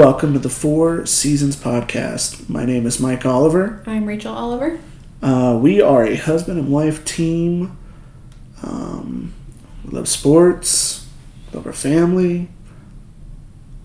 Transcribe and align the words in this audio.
Welcome 0.00 0.32
to 0.32 0.38
the 0.38 0.48
Four 0.48 1.04
Seasons 1.04 1.56
Podcast. 1.56 2.48
My 2.48 2.64
name 2.64 2.86
is 2.86 3.00
Mike 3.00 3.26
Oliver. 3.26 3.82
I'm 3.86 4.06
Rachel 4.06 4.32
Oliver. 4.32 4.80
Uh, 5.20 5.58
we 5.60 5.82
are 5.82 6.06
a 6.06 6.16
husband 6.16 6.58
and 6.58 6.70
wife 6.70 7.04
team. 7.04 7.76
Um, 8.62 9.34
we 9.84 9.90
love 9.90 10.08
sports, 10.08 11.06
love 11.52 11.66
our 11.66 11.74
family, 11.74 12.48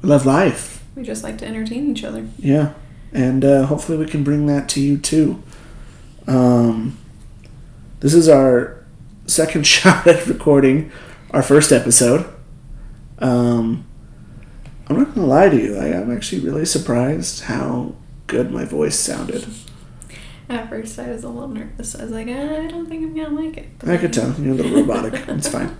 we 0.01 0.07
love 0.07 0.25
life. 0.25 0.85
We 0.95 1.03
just 1.03 1.21
like 1.21 1.37
to 1.39 1.45
entertain 1.45 1.91
each 1.91 2.05
other. 2.05 2.25
Yeah, 2.39 2.75
and 3.11 3.43
uh, 3.43 3.65
hopefully 3.65 3.97
we 3.97 4.05
can 4.05 4.23
bring 4.23 4.45
that 4.45 4.69
to 4.69 4.79
you 4.79 4.97
too. 4.97 5.43
Um, 6.27 6.97
this 7.99 8.13
is 8.13 8.29
our 8.29 8.85
second 9.27 9.67
shot 9.67 10.07
at 10.07 10.25
recording 10.27 10.93
our 11.31 11.43
first 11.43 11.73
episode. 11.73 12.33
Um, 13.19 13.85
I'm 14.87 14.97
not 14.97 15.15
gonna 15.15 15.27
lie 15.27 15.49
to 15.49 15.55
you. 15.57 15.77
I, 15.77 15.87
I'm 15.99 16.15
actually 16.15 16.41
really 16.41 16.65
surprised 16.65 17.43
how 17.45 17.95
good 18.27 18.51
my 18.51 18.65
voice 18.65 18.99
sounded. 18.99 19.45
At 20.47 20.69
first, 20.69 20.99
I 20.99 21.09
was 21.09 21.23
a 21.23 21.29
little 21.29 21.47
nervous. 21.49 21.95
I 21.95 22.03
was 22.03 22.11
like, 22.11 22.27
"Uh, 22.27 22.31
I 22.63 22.67
don't 22.67 22.87
think 22.87 23.03
I'm 23.03 23.15
gonna 23.15 23.41
like 23.41 23.57
it. 23.57 23.69
But 23.79 23.89
I 23.89 23.97
could 23.97 24.13
tell 24.13 24.31
you're 24.39 24.53
a 24.53 24.57
little 24.57 24.73
robotic. 24.83 25.13
it's 25.27 25.47
fine. 25.47 25.75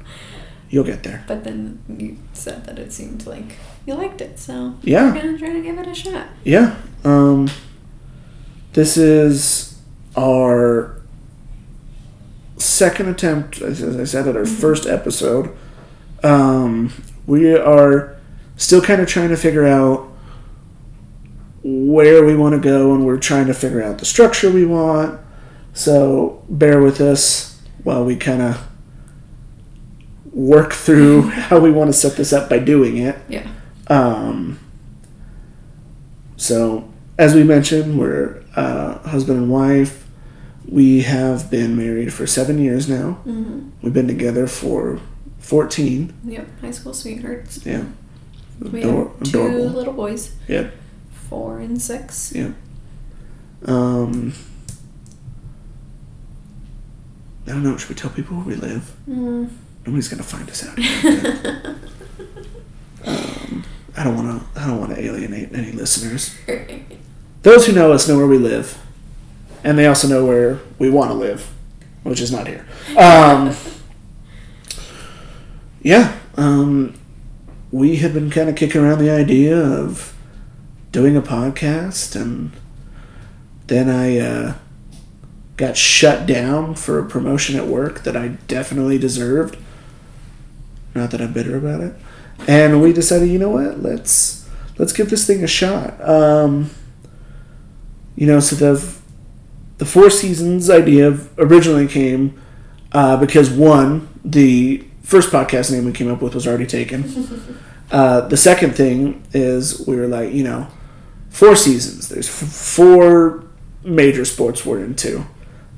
You'll 0.70 0.84
get 0.84 1.04
there. 1.04 1.24
But 1.28 1.44
then 1.44 1.80
you 1.88 2.18
said 2.34 2.66
that 2.66 2.80
it 2.80 2.92
seemed 2.92 3.28
like 3.28 3.58
you 3.86 3.94
liked 3.94 4.22
it, 4.22 4.40
so 4.40 4.76
Yeah. 4.82 5.14
we're 5.14 5.22
gonna 5.22 5.38
try 5.38 5.54
to 5.54 5.62
give 5.62 5.78
it 5.78 5.88
a 5.88 5.94
shot. 5.94 6.28
Yeah. 6.44 6.76
Um, 7.04 7.50
this 8.74 8.98
is 8.98 9.78
our 10.18 11.00
second 12.58 13.10
attempt, 13.10 13.62
as 13.62 13.82
as 13.84 13.98
I 13.98 14.04
said, 14.06 14.28
at 14.28 14.36
our 14.36 14.46
first 14.46 14.88
episode. 14.88 15.56
Um, 16.24 16.92
we 17.28 17.54
are 17.56 18.15
still 18.58 18.82
kind 18.82 19.02
of 19.02 19.08
trying 19.08 19.30
to 19.30 19.38
figure 19.38 19.66
out 19.66 20.12
where 21.64 22.24
we 22.24 22.36
want 22.36 22.54
to 22.54 22.62
go, 22.62 22.94
and 22.94 23.06
we're 23.06 23.18
trying 23.18 23.48
to 23.48 23.54
figure 23.54 23.82
out 23.82 23.98
the 23.98 24.06
structure 24.06 24.52
we 24.52 24.66
want. 24.66 25.20
So 25.74 26.44
bear 26.48 26.82
with 26.82 27.02
us 27.02 27.62
while 27.84 28.06
we 28.06 28.16
kind 28.16 28.42
of 28.42 28.66
work 30.32 30.74
through 30.74 31.22
how 31.30 31.60
we 31.60 31.72
want 31.72 31.90
to 31.90 31.94
set 31.94 32.18
this 32.18 32.32
up 32.32 32.50
by 32.50 32.60
doing 32.60 32.98
it. 32.98 33.18
Yeah. 33.28 33.48
Um, 33.88 34.60
so, 36.38 36.92
as 37.18 37.34
we 37.34 37.44
mentioned, 37.44 37.98
we're 37.98 38.44
uh, 38.56 39.00
husband 39.08 39.40
and 39.40 39.50
wife. 39.50 40.08
We 40.68 41.02
have 41.02 41.50
been 41.52 41.78
married 41.78 42.14
for 42.14 42.26
seven 42.28 42.60
years 42.60 42.90
now. 42.90 43.20
Mm-hmm. 43.26 43.70
We've 43.82 43.94
been 43.94 44.08
together 44.08 44.48
for 44.48 45.00
14. 45.40 46.14
Yep. 46.26 46.48
High 46.62 46.72
school 46.72 46.94
sweethearts. 46.94 47.66
Yeah. 47.66 47.86
We 48.60 48.82
Ador- 48.82 49.10
have 49.20 49.24
two 49.24 49.40
adorable. 49.40 49.66
little 49.70 49.94
boys, 49.94 50.32
Yep. 50.48 50.74
four 51.30 51.60
and 51.60 51.82
six. 51.82 52.32
Yeah. 52.34 52.52
Um, 53.66 54.34
I 57.48 57.52
don't 57.52 57.64
know. 57.64 57.78
Should 57.78 57.90
we 57.90 57.96
tell 57.96 58.10
people 58.12 58.38
where 58.38 58.46
we 58.46 58.56
live? 58.56 58.92
Mm. 59.10 59.50
Nobody's 59.86 60.08
gonna 60.08 60.24
find 60.24 60.50
us 60.50 60.66
out. 60.68 60.80
Um, 63.08 63.64
I 63.96 64.04
don't 64.04 64.16
want 64.16 64.42
to. 64.56 64.60
I 64.60 64.66
don't 64.66 64.80
want 64.80 64.96
to 64.96 65.00
alienate 65.00 65.54
any 65.54 65.72
listeners. 65.72 66.36
Those 67.44 67.68
who 67.68 67.74
know 67.74 67.92
us 67.94 68.08
know 68.08 68.18
where 68.18 68.26
we 68.26 68.40
live, 68.40 68.80
and 69.64 69.78
they 69.78 69.86
also 69.86 70.08
know 70.08 70.26
where 70.26 70.58
we 70.80 70.90
want 70.90 71.12
to 71.12 71.14
live, 71.14 71.48
which 72.02 72.20
is 72.20 72.32
not 72.32 72.48
here. 72.48 72.66
Um, 72.98 73.56
yeah, 75.84 76.18
um, 76.36 76.96
we 77.76 77.98
had 77.98 78.14
been 78.14 78.30
kind 78.30 78.48
of 78.48 78.56
kicking 78.56 78.80
around 78.80 79.00
the 79.00 79.10
idea 79.10 79.60
of 79.60 80.16
doing 80.94 81.18
a 81.18 81.22
podcast, 81.22 82.16
and 82.16 82.54
then 83.68 83.90
I 83.90 84.18
uh, 84.18 84.54
got 85.58 85.76
shut 85.76 86.26
down 86.26 86.76
for 86.76 87.00
a 87.00 87.06
promotion 87.06 87.58
at 87.58 87.68
work 87.68 88.04
that 88.04 88.16
I 88.16 88.30
definitely 88.48 88.98
deserved. 88.98 89.58
Not 90.94 91.12
that 91.12 91.20
I'm 91.20 91.34
bitter 91.34 91.58
about 91.58 91.82
it, 91.82 91.96
and 92.48 92.82
we 92.82 92.94
decided, 92.94 93.28
you 93.28 93.40
know 93.40 93.50
what, 93.50 93.84
let's 93.84 94.48
let's 94.78 94.94
give 94.94 95.10
this 95.10 95.28
thing 95.28 95.44
a 95.44 95.48
shot. 95.48 96.00
Um, 96.00 96.70
you 98.16 98.26
know, 98.26 98.40
so 98.40 98.56
the 98.56 98.96
the 99.80 99.86
Four 99.86 100.10
Seasons 100.10 100.70
idea 100.70 101.20
originally 101.38 101.90
came 101.90 102.42
uh, 102.94 103.18
because 103.18 103.50
one, 103.50 104.08
the 104.24 104.86
first 105.06 105.32
podcast 105.32 105.72
name 105.72 105.86
we 105.86 105.92
came 105.92 106.12
up 106.12 106.22
with 106.22 106.34
was 106.34 106.48
already 106.48 106.66
taken. 106.66 107.64
uh, 107.92 108.22
the 108.22 108.38
second 108.38 108.76
thing 108.76 109.24
is 109.34 109.86
we 109.88 109.96
were 109.96 110.08
like, 110.08 110.34
you 110.34 110.44
know, 110.44 110.68
four 111.30 111.56
seasons. 111.56 112.10
There's 112.10 112.28
f- 112.28 112.50
four 112.50 113.46
major 113.84 114.26
sports 114.26 114.66
we're 114.66 114.84
into: 114.84 115.26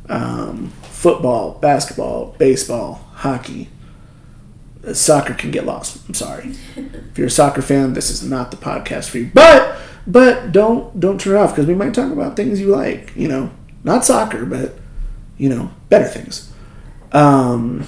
um, 0.09 0.69
football, 0.83 1.59
basketball, 1.59 2.35
baseball, 2.37 3.05
hockey. 3.13 3.69
Uh, 4.85 4.93
Soccer 4.93 5.33
can 5.33 5.51
get 5.51 5.65
lost. 5.65 6.07
I'm 6.07 6.13
sorry. 6.13 6.55
if 6.75 7.17
you're 7.17 7.27
a 7.27 7.31
soccer 7.31 7.61
fan, 7.61 7.93
this 7.93 8.09
is 8.09 8.23
not 8.23 8.51
the 8.51 8.57
podcast 8.57 9.09
for 9.09 9.17
you. 9.17 9.29
But 9.33 9.77
but 10.05 10.53
don't 10.53 10.97
don't 10.99 11.19
turn 11.19 11.35
it 11.35 11.39
off 11.39 11.51
because 11.51 11.65
we 11.65 11.75
might 11.75 11.93
talk 11.93 12.11
about 12.11 12.37
things 12.37 12.61
you 12.61 12.67
like. 12.67 13.15
You 13.15 13.27
know, 13.27 13.51
not 13.83 14.05
soccer, 14.05 14.45
but 14.45 14.75
you 15.37 15.49
know, 15.49 15.71
better 15.89 16.07
things. 16.07 16.51
Um, 17.11 17.85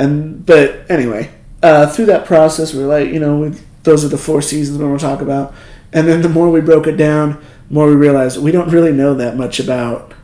and 0.00 0.46
but 0.46 0.90
anyway, 0.90 1.30
uh, 1.62 1.86
through 1.86 2.06
that 2.06 2.24
process, 2.24 2.72
we 2.72 2.82
are 2.82 2.86
like, 2.86 3.08
you 3.08 3.20
know, 3.20 3.38
we, 3.38 3.48
those 3.82 4.04
are 4.04 4.08
the 4.08 4.16
four 4.18 4.40
seasons 4.40 4.78
we 4.78 4.84
want 4.84 4.98
to 4.98 5.06
talk 5.06 5.20
about. 5.20 5.54
And 5.92 6.08
then 6.08 6.22
the 6.22 6.28
more 6.28 6.48
we 6.50 6.60
broke 6.62 6.86
it 6.86 6.96
down, 6.96 7.32
the 7.68 7.74
more 7.74 7.86
we 7.86 7.94
realized 7.94 8.40
we 8.42 8.50
don't 8.50 8.70
really 8.70 8.92
know 8.92 9.14
that 9.14 9.36
much 9.36 9.60
about. 9.60 10.14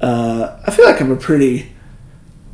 Uh, 0.00 0.60
I 0.66 0.70
feel 0.70 0.84
like 0.84 1.00
I'm 1.00 1.10
a 1.10 1.16
pretty 1.16 1.72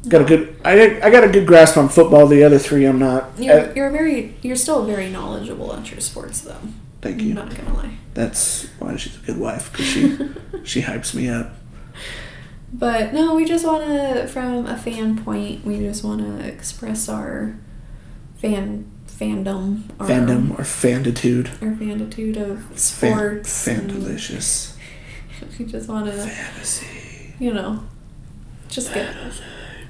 got 0.08 0.22
a 0.22 0.24
good. 0.24 0.56
I 0.64 1.00
I 1.02 1.10
got 1.10 1.24
a 1.24 1.28
good 1.28 1.46
grasp 1.48 1.76
on 1.76 1.88
football. 1.88 2.28
The 2.28 2.44
other 2.44 2.58
three, 2.58 2.84
I'm 2.84 2.98
not. 2.98 3.30
You're, 3.36 3.70
uh, 3.70 3.72
you're 3.74 3.90
very 3.90 4.36
you're 4.42 4.56
still 4.56 4.84
very 4.84 5.10
knowledgeable 5.10 5.72
on 5.72 5.84
your 5.86 6.00
sports 6.00 6.42
though. 6.42 6.60
thank 7.00 7.20
I'm 7.20 7.26
you. 7.26 7.34
not 7.34 7.54
gonna 7.54 7.74
lie. 7.74 7.96
That's 8.14 8.68
why 8.78 8.96
she's 8.96 9.16
a 9.16 9.20
good 9.20 9.38
wife 9.38 9.72
because 9.72 9.86
she 9.86 10.16
she 10.64 10.82
hypes 10.82 11.12
me 11.12 11.28
up. 11.28 11.54
But 12.72 13.12
no, 13.12 13.34
we 13.34 13.44
just 13.44 13.66
want 13.66 13.84
to, 13.84 14.26
from 14.28 14.66
a 14.66 14.76
fan 14.76 15.22
point, 15.24 15.64
we 15.64 15.78
just 15.80 16.04
want 16.04 16.20
to 16.20 16.46
express 16.46 17.08
our 17.08 17.56
fan 18.36 18.90
fandom, 19.06 19.82
our, 20.00 20.06
Fandom 20.06 20.58
or 20.58 20.64
fanditude. 20.64 21.50
our 21.60 21.74
fanditude 21.74 22.36
of 22.38 22.62
Fan, 22.64 22.76
sports. 22.78 23.66
and 23.66 23.90
fandelicious. 23.90 24.76
we 25.58 25.64
just 25.66 25.88
want 25.88 26.06
to, 26.06 26.12
Fantasy. 26.12 27.34
you 27.38 27.52
know, 27.52 27.82
just 28.68 28.94
get 28.94 29.14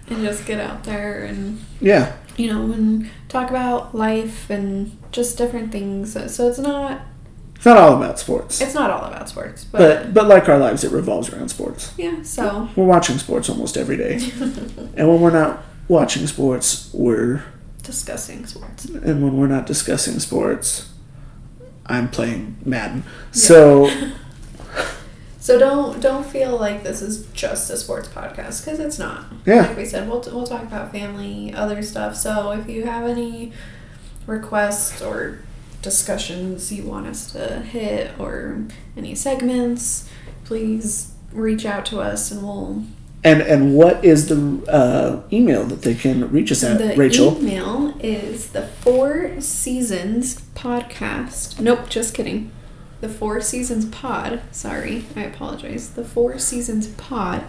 and 0.09 0.25
just 0.25 0.47
get 0.47 0.59
out 0.59 0.83
there 0.83 1.23
and 1.25 1.61
Yeah. 1.81 2.17
you 2.37 2.53
know 2.53 2.73
and 2.73 3.09
talk 3.29 3.51
about 3.51 3.95
life 3.95 4.51
and 4.51 4.97
just 5.13 5.39
different 5.39 5.71
things. 5.71 6.13
So 6.35 6.49
it's 6.49 6.59
not 6.59 7.03
It's 7.61 7.67
not 7.67 7.77
all 7.77 7.95
about 8.03 8.19
sports. 8.19 8.61
it's 8.63 8.73
not 8.75 8.91
all 8.91 9.05
about 9.05 9.29
sports, 9.29 9.65
but, 9.65 9.79
But 9.79 10.15
but 10.15 10.27
like 10.29 10.49
our 10.49 10.59
lives, 10.59 10.83
it 10.83 10.93
revolves 10.93 11.29
around 11.31 11.51
sports. 11.51 11.93
yeah. 11.99 12.23
So 12.23 12.69
We're 12.75 12.87
watching 12.87 13.19
sports 13.19 13.51
almost 13.51 13.77
every 13.77 13.97
day, 13.99 14.15
and 14.97 15.07
when 15.09 15.21
we're 15.21 15.31
not 15.31 15.63
watching 15.87 16.27
sports, 16.27 16.89
we're 16.95 17.43
discussing 17.83 18.47
sports. 18.47 18.87
and 18.87 19.23
when 19.23 19.37
we're 19.37 19.47
not 19.47 19.67
discussing 19.67 20.19
sports, 20.21 20.91
I'm 21.87 22.09
playing 22.09 22.57
Madden. 22.65 23.03
So 23.33 23.91
So 25.39 25.59
don't 25.59 26.01
don't 26.01 26.25
feel 26.27 26.57
like 26.59 26.83
this 26.83 27.01
is 27.03 27.27
just 27.33 27.71
a 27.71 27.77
sports 27.77 28.09
podcast 28.09 28.65
because 28.65 28.79
it's 28.79 28.99
not. 28.99 29.25
Yeah. 29.47 29.63
Like 29.69 29.77
we 29.77 29.85
said, 29.87 30.09
we'll 30.09 30.21
we'll 30.33 30.47
talk 30.47 30.63
about 30.63 30.93
family, 30.93 31.53
other 31.55 31.83
stuff. 31.83 32.15
So 32.17 32.53
if 32.53 32.69
you 32.69 32.85
have 32.85 33.07
any 33.07 33.53
requests 34.27 35.01
or 35.03 35.39
discussions 35.83 36.73
you 36.73 36.85
want 36.85 37.07
us 37.07 37.31
to 37.33 37.61
hit 37.61 38.19
or 38.19 38.65
any 38.97 39.15
segments, 39.15 40.09
please 40.45 41.13
reach 41.33 41.65
out 41.65 41.87
to 41.87 42.01
us 42.01 42.31
and 42.31 42.43
we'll. 42.43 42.85
and 43.23 43.41
and 43.43 43.75
what 43.75 44.05
is 44.05 44.29
the 44.29 44.65
uh, 44.69 45.23
email 45.33 45.65
that 45.65 45.83
they 45.83 45.95
can 45.95 46.31
reach 46.31 46.51
us 46.53 46.63
at, 46.65 46.79
the 46.79 46.95
Rachel? 46.97 47.39
email 47.39 47.95
is 48.01 48.51
the 48.51 48.63
Four 48.67 49.41
Seasons 49.41 50.41
Podcast. 50.55 51.61
Nope, 51.61 51.89
just 51.89 52.15
kidding. 52.15 52.51
The 53.01 53.09
Four 53.09 53.41
Seasons 53.41 53.87
Pod. 53.87 54.43
Sorry, 54.51 55.05
I 55.17 55.23
apologize. 55.23 55.91
The 55.91 56.05
Four 56.05 56.39
Seasons 56.39 56.89
Pod 56.89 57.45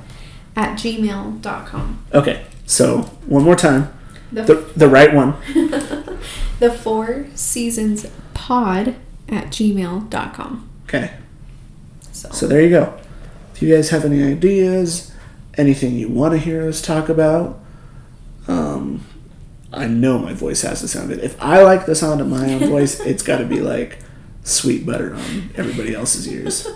at 0.56 0.78
gmail.com. 0.78 2.06
Okay, 2.14 2.46
so 2.66 3.00
one 3.26 3.44
more 3.44 3.56
time, 3.56 3.92
The, 4.32 4.44
the 4.44 4.56
the 4.78 4.88
right 4.88 5.14
one. 5.14 5.34
the 6.62 6.72
Four 6.72 7.26
Seasons 7.34 8.06
Pod 8.36 8.96
at 9.28 9.48
gmail.com. 9.48 10.70
Okay, 10.84 11.12
So, 12.12 12.30
so 12.30 12.48
there 12.48 12.62
you 12.62 12.70
go. 12.70 13.00
If 13.56 13.64
you 13.64 13.76
guys 13.76 13.90
have 13.90 14.06
any 14.06 14.24
ideas, 14.24 15.12
anything 15.58 15.96
you 15.96 16.08
want 16.08 16.34
to 16.34 16.38
hear 16.38 16.68
us 16.68 16.80
talk 16.80 17.10
about, 17.10 17.60
um, 18.48 19.04
I 19.74 19.88
know 19.88 20.20
my 20.20 20.34
voice 20.34 20.62
has 20.62 20.82
to 20.82 20.88
sound 20.88 21.10
good. 21.10 21.20
If 21.20 21.42
I 21.42 21.64
like 21.64 21.88
the 21.88 21.96
sound 21.96 22.22
of 22.22 22.28
my 22.28 22.54
own 22.54 22.60
voice, 22.70 23.00
it's 23.08 23.24
got 23.24 23.40
to 23.40 23.46
be 23.46 23.60
like 23.60 23.98
sweet 24.44 24.86
butter 24.86 25.16
on 25.16 25.50
everybody 25.56 25.96
else's 25.96 26.28
ears. 26.28 26.68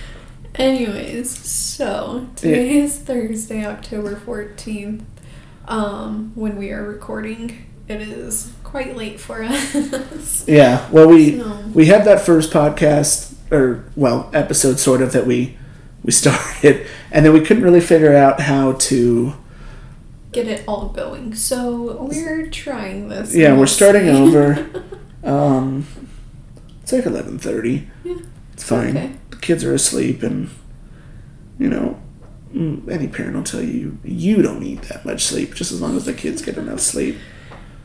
Anyways, 0.56 1.30
so 1.30 2.26
today 2.34 2.78
is 2.78 2.98
Thursday, 2.98 3.64
October 3.64 4.16
14th. 4.16 5.02
Um, 5.68 6.32
when 6.34 6.56
we 6.56 6.72
are 6.72 6.82
recording, 6.82 7.66
it 7.86 8.02
is 8.02 8.52
quite 8.70 8.96
late 8.96 9.18
for 9.20 9.42
us. 9.42 10.44
Yeah, 10.46 10.88
well, 10.90 11.08
we 11.08 11.38
So- 11.38 11.62
we 11.74 11.86
had 11.86 12.04
that 12.04 12.20
first 12.24 12.52
podcast 12.52 13.34
or 13.50 13.84
well 13.96 14.30
episode 14.32 14.78
sort 14.78 15.02
of 15.02 15.12
that 15.12 15.26
we 15.26 15.56
we 16.04 16.12
started, 16.22 16.86
and 17.10 17.24
then 17.24 17.32
we 17.32 17.40
couldn't 17.40 17.62
really 17.64 17.80
figure 17.80 18.14
out 18.14 18.40
how 18.40 18.72
to. 18.72 19.34
Get 20.32 20.46
it 20.46 20.62
all 20.68 20.88
going. 20.90 21.34
So 21.34 21.96
we're 22.10 22.46
trying 22.48 23.08
this. 23.08 23.34
Yeah, 23.34 23.56
we're 23.56 23.66
starting 23.66 24.08
over. 24.08 24.66
Um, 25.24 25.84
it's 26.80 26.92
like 26.92 27.04
eleven 27.04 27.38
thirty. 27.40 27.88
Yeah, 28.04 28.18
It's 28.52 28.62
fine. 28.62 28.96
okay. 28.96 29.12
The 29.30 29.36
kids 29.36 29.64
are 29.64 29.74
asleep, 29.74 30.22
and 30.22 30.48
you 31.58 31.68
know, 31.68 32.00
mm, 32.54 32.88
any 32.88 33.08
parent 33.08 33.34
will 33.34 33.42
tell 33.42 33.60
you 33.62 33.98
you 34.04 34.40
don't 34.42 34.60
need 34.60 34.82
that 34.84 35.04
much 35.04 35.24
sleep, 35.24 35.54
just 35.54 35.72
as 35.72 35.80
long 35.80 35.96
as 35.96 36.04
the 36.04 36.14
kids 36.14 36.40
get 36.40 36.56
enough 36.56 36.78
sleep. 36.80 37.16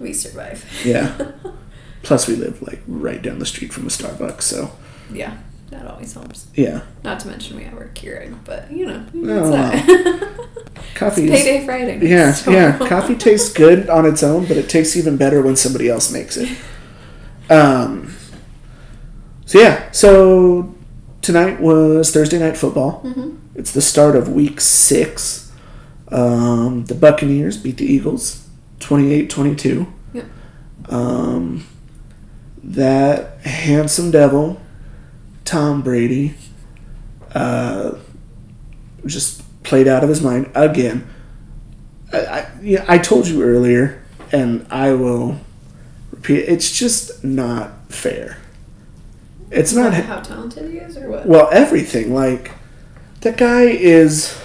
We 0.03 0.13
survive. 0.13 0.63
Yeah. 0.85 1.31
Plus, 2.03 2.27
we 2.27 2.35
live 2.35 2.61
like 2.61 2.81
right 2.87 3.21
down 3.21 3.39
the 3.39 3.45
street 3.45 3.71
from 3.73 3.85
a 3.85 3.89
Starbucks, 3.89 4.41
so 4.41 4.71
yeah, 5.11 5.37
that 5.69 5.87
always 5.87 6.13
helps. 6.13 6.47
yeah, 6.53 6.81
Not 7.03 7.21
to 7.21 7.27
mention 7.29 7.55
we 7.55 7.63
have 7.63 7.75
our 7.77 7.87
Keurig, 7.95 8.35
but 8.43 8.69
you 8.71 8.85
know, 8.85 9.05
Oh, 9.15 9.49
that. 9.51 10.29
coffee 10.95 11.29
Payday 11.29 11.63
Friday. 11.65 12.05
yeah, 12.05 12.31
so- 12.33 12.51
yeah. 12.51 12.77
Coffee 12.89 13.15
tastes 13.15 13.53
good 13.53 13.89
on 13.89 14.05
its 14.05 14.21
own, 14.21 14.45
but 14.47 14.57
it 14.57 14.69
tastes 14.69 14.97
even 14.97 15.15
better 15.15 15.41
when 15.41 15.55
somebody 15.55 15.87
else 15.89 16.11
makes 16.11 16.35
it. 16.37 16.49
Um. 17.49 18.13
So 19.45 19.59
yeah, 19.59 19.89
so 19.91 20.73
tonight 21.21 21.61
was 21.61 22.11
Thursday 22.11 22.39
night 22.39 22.57
football. 22.57 23.01
Mhm. 23.05 23.37
It's 23.55 23.71
the 23.71 23.81
start 23.81 24.15
of 24.17 24.27
week 24.29 24.59
six. 24.59 25.51
Um, 26.09 26.85
the 26.85 26.95
Buccaneers 26.95 27.55
beat 27.57 27.77
the 27.77 27.85
Eagles 27.85 28.42
28 28.83 29.29
22. 29.29 29.93
Yep. 30.13 30.25
Um, 30.89 31.65
that 32.63 33.39
handsome 33.41 34.11
devil, 34.11 34.61
Tom 35.45 35.81
Brady, 35.81 36.35
uh, 37.33 37.95
just 39.05 39.41
played 39.63 39.87
out 39.87 40.03
of 40.03 40.09
his 40.09 40.21
mind 40.21 40.51
again. 40.53 41.07
I, 42.11 42.17
I, 42.17 42.51
yeah, 42.61 42.85
I 42.87 42.97
told 42.97 43.27
you 43.27 43.41
earlier, 43.41 44.03
and 44.31 44.67
I 44.69 44.93
will 44.93 45.39
repeat 46.11 46.39
it's 46.47 46.71
just 46.71 47.23
not 47.23 47.91
fair. 47.91 48.37
It's 49.51 49.73
not. 49.73 49.93
How 49.93 50.19
talented 50.19 50.71
he 50.71 50.77
is, 50.77 50.97
or 50.97 51.09
what? 51.09 51.25
Well, 51.25 51.49
everything. 51.51 52.13
Like, 52.13 52.51
that 53.21 53.37
guy 53.37 53.63
is 53.63 54.39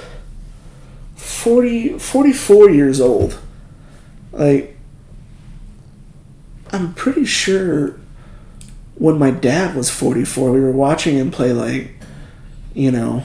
40, 1.17 1.99
44 1.99 2.71
years 2.71 3.01
old. 3.01 3.39
Like, 4.33 4.77
I'm 6.71 6.95
pretty 6.95 7.25
sure 7.25 7.99
when 8.95 9.19
my 9.19 9.31
dad 9.31 9.75
was 9.75 9.91
44, 9.91 10.53
we 10.53 10.61
were 10.61 10.73
watching 10.73 11.17
him 11.17 11.31
play, 11.31 11.53
like, 11.53 11.91
you 12.75 12.91
know, 12.91 13.25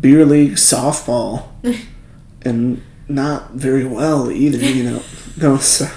beer 0.00 0.24
league 0.24 0.52
softball. 0.52 1.48
and 2.44 2.82
not 3.08 3.52
very 3.52 3.84
well 3.84 4.30
either, 4.30 4.58
you 4.58 4.84
know. 4.84 5.02
No, 5.36 5.56
so, 5.56 5.88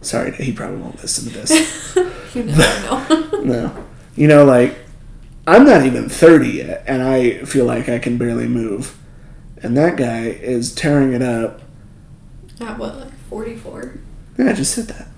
sorry, 0.00 0.32
he 0.32 0.52
probably 0.52 0.78
won't 0.78 1.00
listen 1.00 1.30
to 1.30 1.38
this. 1.38 1.94
you 2.34 2.42
never 2.42 2.84
know. 2.84 3.42
No. 3.44 3.86
You 4.16 4.26
know, 4.26 4.44
like, 4.44 4.76
I'm 5.46 5.64
not 5.64 5.86
even 5.86 6.08
30 6.08 6.48
yet, 6.48 6.82
and 6.88 7.00
I 7.00 7.44
feel 7.44 7.64
like 7.64 7.88
I 7.88 8.00
can 8.00 8.18
barely 8.18 8.48
move. 8.48 8.98
And 9.62 9.76
that 9.76 9.96
guy 9.96 10.24
is 10.24 10.74
tearing 10.74 11.12
it 11.12 11.22
up. 11.22 11.60
At 12.60 12.76
what, 12.76 13.08
44? 13.36 13.94
Yeah, 14.38 14.50
I 14.50 14.52
just 14.52 14.74
said 14.74 14.88
that. 14.88 15.08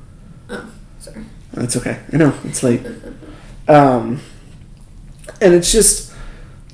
Oh, 0.49 0.71
sorry. 1.01 1.25
That's 1.53 1.77
okay. 1.77 1.99
I 2.13 2.17
know, 2.17 2.33
it's 2.45 2.63
late. 2.63 2.81
Um, 3.67 4.21
and 5.41 5.53
it's 5.53 5.73
just, 5.73 6.13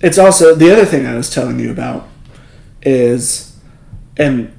it's 0.03 0.19
also, 0.19 0.55
the 0.55 0.71
other 0.71 0.85
thing 0.85 1.07
I 1.07 1.15
was 1.15 1.31
telling 1.33 1.59
you 1.59 1.71
about 1.71 2.09
is, 2.83 3.57
and 4.19 4.53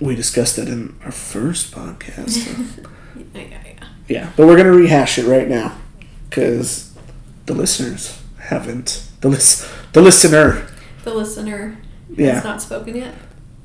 we 0.00 0.14
discussed 0.14 0.56
that 0.56 0.68
in 0.68 0.98
our 1.04 1.12
first 1.12 1.72
podcast. 1.74 2.86
Yeah, 3.34 3.42
yeah, 3.42 3.58
yeah. 3.64 3.86
Yeah, 4.08 4.30
but 4.36 4.46
we're 4.46 4.56
gonna 4.56 4.72
rehash 4.72 5.18
it 5.18 5.26
right 5.26 5.48
now 5.48 5.76
because 6.28 6.92
the 7.46 7.54
listeners 7.54 8.20
haven't 8.38 9.06
the 9.20 9.28
list 9.28 9.66
the 9.92 10.00
listener. 10.02 10.66
The 11.04 11.14
listener 11.14 11.76
Yeah. 12.14 12.34
has 12.34 12.44
not 12.44 12.60
spoken 12.62 12.96
yet. 12.96 13.14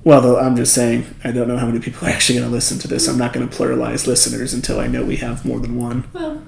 Well, 0.07 0.21
though, 0.21 0.39
I'm 0.39 0.55
just 0.55 0.73
saying 0.73 1.05
I 1.25 1.31
don't 1.33 1.49
know 1.49 1.57
how 1.57 1.65
many 1.65 1.81
people 1.81 2.07
are 2.07 2.09
actually 2.09 2.39
gonna 2.39 2.49
listen 2.49 2.79
to 2.79 2.87
this. 2.87 3.09
I'm 3.09 3.17
not 3.17 3.33
gonna 3.33 3.45
pluralize 3.45 4.07
listeners 4.07 4.53
until 4.53 4.79
I 4.79 4.87
know 4.87 5.03
we 5.03 5.17
have 5.17 5.43
more 5.43 5.59
than 5.59 5.75
one. 5.75 6.05
Well, 6.13 6.41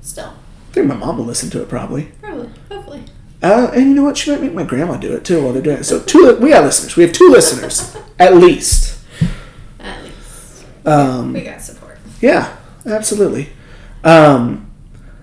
still, 0.00 0.34
I 0.70 0.72
think 0.72 0.88
my 0.88 0.96
mom 0.96 1.18
will 1.18 1.24
listen 1.24 1.48
to 1.50 1.62
it 1.62 1.68
probably. 1.68 2.06
probably, 2.20 2.50
hopefully. 2.68 3.04
Uh, 3.40 3.70
and 3.72 3.86
you 3.90 3.94
know 3.94 4.02
what? 4.02 4.16
She 4.16 4.32
might 4.32 4.42
make 4.42 4.54
my 4.54 4.64
grandma 4.64 4.96
do 4.96 5.12
it 5.12 5.24
too 5.24 5.40
while 5.40 5.52
they're 5.52 5.62
doing 5.62 5.76
it. 5.76 5.84
So 5.84 6.00
two, 6.00 6.36
we 6.40 6.50
got 6.50 6.64
listeners. 6.64 6.96
We 6.96 7.04
have 7.04 7.12
two 7.12 7.30
listeners 7.30 7.96
at 8.18 8.34
least. 8.34 8.98
At 9.78 10.02
least 10.02 10.64
Um, 10.84 11.32
we 11.32 11.42
got 11.42 11.62
support. 11.62 11.98
Yeah, 12.20 12.56
absolutely. 12.84 13.50
Um, 14.02 14.68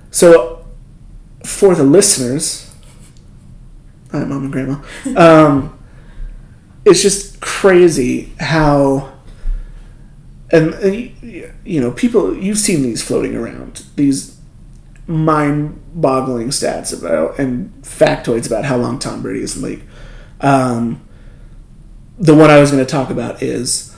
so, 0.09 0.65
for 1.44 1.75
the 1.75 1.83
listeners, 1.83 2.74
hi, 4.09 4.24
mom 4.24 4.44
and 4.44 4.53
grandma. 4.53 4.81
Um, 5.18 5.79
it's 6.85 7.01
just 7.01 7.39
crazy 7.41 8.33
how, 8.39 9.13
and, 10.51 10.74
and 10.75 11.51
you 11.63 11.81
know, 11.81 11.91
people 11.91 12.35
you've 12.35 12.57
seen 12.57 12.81
these 12.83 13.03
floating 13.03 13.35
around 13.35 13.85
these 13.95 14.38
mind-boggling 15.07 16.50
stats 16.50 16.98
about 16.98 17.38
and 17.38 17.74
factoids 17.81 18.48
about 18.48 18.65
how 18.65 18.77
long 18.77 19.00
Tom 19.00 19.22
Brady 19.22 19.41
is 19.41 19.55
in 19.55 19.62
the 19.62 19.67
league. 19.69 19.84
Um, 20.41 21.01
the 22.17 22.36
one 22.36 22.50
I 22.50 22.60
was 22.60 22.72
going 22.72 22.84
to 22.84 22.89
talk 22.89 23.10
about 23.10 23.41
is 23.41 23.96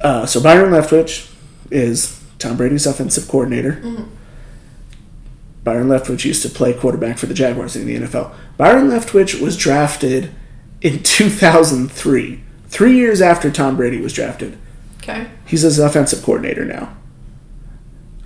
uh, 0.00 0.26
so 0.26 0.40
Byron 0.42 0.72
Leftwich 0.72 1.32
is 1.70 2.22
Tom 2.38 2.56
Brady's 2.56 2.86
offensive 2.86 3.28
coordinator. 3.28 3.80
Byron 5.64 5.88
Leftwich 5.88 6.24
used 6.24 6.42
to 6.42 6.48
play 6.48 6.72
quarterback 6.72 7.18
for 7.18 7.26
the 7.26 7.34
Jaguars 7.34 7.74
in 7.74 7.86
the 7.86 7.96
NFL. 7.96 8.32
Byron 8.56 8.88
Leftwich 8.88 9.40
was 9.40 9.56
drafted 9.56 10.30
in 10.80 11.02
2003, 11.02 12.42
three 12.68 12.96
years 12.96 13.20
after 13.20 13.50
Tom 13.50 13.76
Brady 13.76 14.00
was 14.00 14.12
drafted. 14.12 14.58
Okay. 14.98 15.28
He's 15.46 15.62
his 15.62 15.78
offensive 15.78 16.22
coordinator 16.22 16.64
now. 16.64 16.96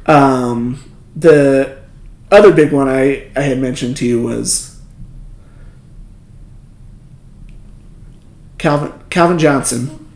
Um, 0.07 0.93
the 1.15 1.79
other 2.31 2.53
big 2.53 2.73
one 2.73 2.89
I, 2.89 3.31
I 3.37 3.43
had 3.43 3.59
mentioned 3.59 3.97
to 3.99 4.07
you 4.07 4.23
was 4.23 4.81
Calvin 8.59 8.93
Calvin 9.11 9.39
Johnson. 9.39 10.13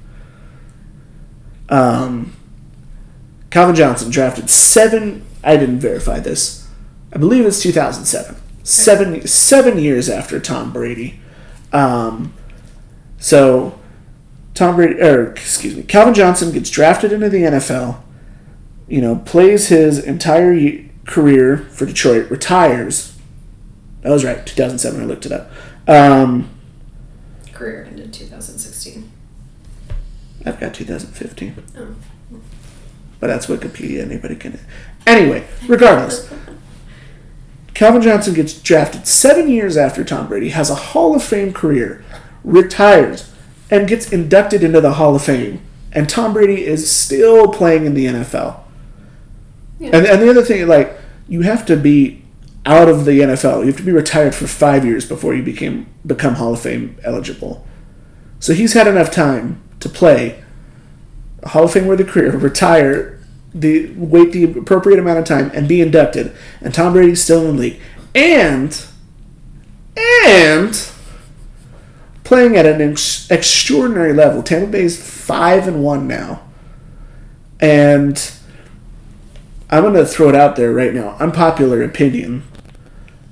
Um, 1.69 2.37
Calvin 3.51 3.75
Johnson 3.75 4.11
drafted 4.11 4.51
seven. 4.51 5.25
I 5.43 5.57
didn't 5.57 5.81
verify 5.81 6.19
this. 6.21 6.69
I 7.13 7.19
believe 7.19 7.47
it's 7.47 7.63
2007. 7.63 8.37
Seven 8.63 9.27
seven 9.27 9.79
years 9.79 10.09
after 10.09 10.41
Tom 10.41 10.73
Brady. 10.73 11.21
Um, 11.75 12.33
so 13.19 13.79
Tom 14.55 14.77
Brady, 14.77 15.01
or 15.01 15.31
excuse 15.33 15.77
me, 15.77 15.83
Calvin 15.83 16.15
Johnson 16.15 16.53
gets 16.53 16.71
drafted 16.71 17.13
into 17.13 17.29
the 17.29 17.43
NFL. 17.43 18.01
You 18.89 19.01
know, 19.01 19.17
plays 19.17 19.69
his 19.69 19.99
entire 19.99 20.85
career 21.07 21.57
for 21.59 21.85
Detroit, 21.87 22.31
retires. 22.31 23.17
I 24.05 24.11
was 24.11 24.25
right, 24.25 24.45
2007. 24.47 25.01
I 25.01 25.05
looked 25.05 25.27
it 25.27 25.33
up. 25.33 25.51
Um, 25.89 26.51
Career 27.53 27.85
ended 27.91 28.13
2016. 28.13 29.11
I've 30.47 30.61
got 30.61 30.75
2015, 30.75 31.55
Oh. 31.79 31.95
but 33.19 33.29
that's 33.29 33.47
Wikipedia. 33.47 34.03
Anybody 34.03 34.37
can. 34.37 34.61
Anyway, 35.07 35.47
regardless, 35.67 36.31
Calvin 37.75 38.03
Johnson 38.03 38.35
gets 38.35 38.55
drafted 38.61 39.07
seven 39.07 39.49
years 39.49 39.77
after 39.77 40.05
Tom 40.05 40.29
Brady, 40.29 40.51
has 40.51 40.71
a 40.71 40.75
Hall 40.77 41.15
of 41.15 41.23
Fame 41.23 41.53
career, 41.53 42.05
retires, 42.45 43.33
and 43.71 43.89
gets 43.89 44.13
inducted 44.13 44.63
into 44.63 44.81
the 44.81 44.95
Hall 44.95 45.17
of 45.17 45.23
Fame. 45.23 45.61
And 45.93 46.09
Tom 46.09 46.33
Brady 46.33 46.65
is 46.65 46.91
still 46.91 47.49
playing 47.49 47.85
in 47.85 47.95
the 47.95 48.07
NFL. 48.07 48.61
Yeah. 49.79 49.91
And, 49.93 50.07
and 50.07 50.23
the 50.23 50.31
other 50.31 50.43
thing, 50.43 50.67
like, 50.69 50.97
you 51.29 51.43
have 51.43 51.67
to 51.67 51.77
be 51.77 52.25
out 52.67 52.89
of 52.89 53.05
the 53.05 53.21
NFL. 53.21 53.61
You 53.61 53.67
have 53.67 53.77
to 53.77 53.83
be 53.83 53.93
retired 53.93 54.35
for 54.35 54.47
five 54.47 54.85
years 54.85 55.07
before 55.07 55.35
you 55.35 55.43
became 55.43 55.87
become 56.07 56.35
Hall 56.35 56.55
of 56.55 56.61
Fame 56.61 56.99
eligible. 57.03 57.67
So 58.39 58.53
he's 58.53 58.75
had 58.75 58.87
enough 58.87 59.11
time 59.11 59.63
to 59.81 59.89
play 59.89 60.43
a 61.43 61.51
Hall 61.51 61.65
of 61.65 61.73
Fame 61.73 61.87
worthy 61.87 62.05
career, 62.05 62.37
retire, 62.37 63.14
the 63.55 63.93
wait 63.97 64.33
the 64.33 64.45
appropriate 64.45 64.99
amount 64.99 65.19
of 65.21 65.25
time 65.25 65.51
and 65.55 65.69
be 65.69 65.81
inducted, 65.81 66.35
and 66.61 66.75
Tom 66.75 66.93
Brady's 66.93 67.23
still 67.23 67.49
in 67.49 67.57
the 67.57 67.63
league, 67.63 67.81
and 68.15 68.85
and 70.27 70.91
playing 72.25 72.57
at 72.57 72.67
an 72.67 72.81
ex- 72.81 73.31
extraordinary 73.31 74.13
level. 74.13 74.43
Tampa 74.43 74.71
Bay's 74.71 75.01
five 75.01 75.69
and 75.69 75.85
one 75.85 76.09
now, 76.09 76.43
and 77.61 78.33
I'm 79.71 79.83
gonna 79.85 80.05
throw 80.05 80.29
it 80.29 80.35
out 80.35 80.57
there 80.57 80.73
right 80.73 80.93
now. 80.93 81.17
Unpopular 81.21 81.83
opinion. 81.83 82.43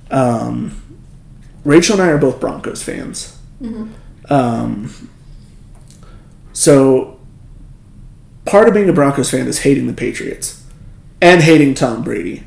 Um, 0.09 0.79
Rachel 1.65 1.99
and 1.99 2.03
I 2.03 2.11
are 2.11 2.17
both 2.17 2.39
Broncos 2.39 2.83
fans. 2.83 3.37
Um, 4.29 5.09
so 6.53 7.12
part 8.45 8.67
of 8.67 8.73
being 8.73 8.89
a 8.89 8.93
Broncos 8.93 9.31
fan 9.31 9.47
is 9.47 9.59
hating 9.59 9.87
the 9.87 9.93
Patriots 9.93 10.63
and 11.21 11.41
hating 11.41 11.73
Tom 11.75 12.03
Brady. 12.03 12.43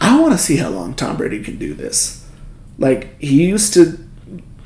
I 0.00 0.18
want 0.20 0.32
to 0.32 0.38
see 0.38 0.56
how 0.56 0.70
long 0.70 0.94
Tom 0.94 1.16
Brady 1.16 1.42
can 1.42 1.58
do 1.58 1.74
this. 1.74 2.26
Like 2.78 3.18
he 3.20 3.44
used 3.46 3.74
to, 3.74 3.98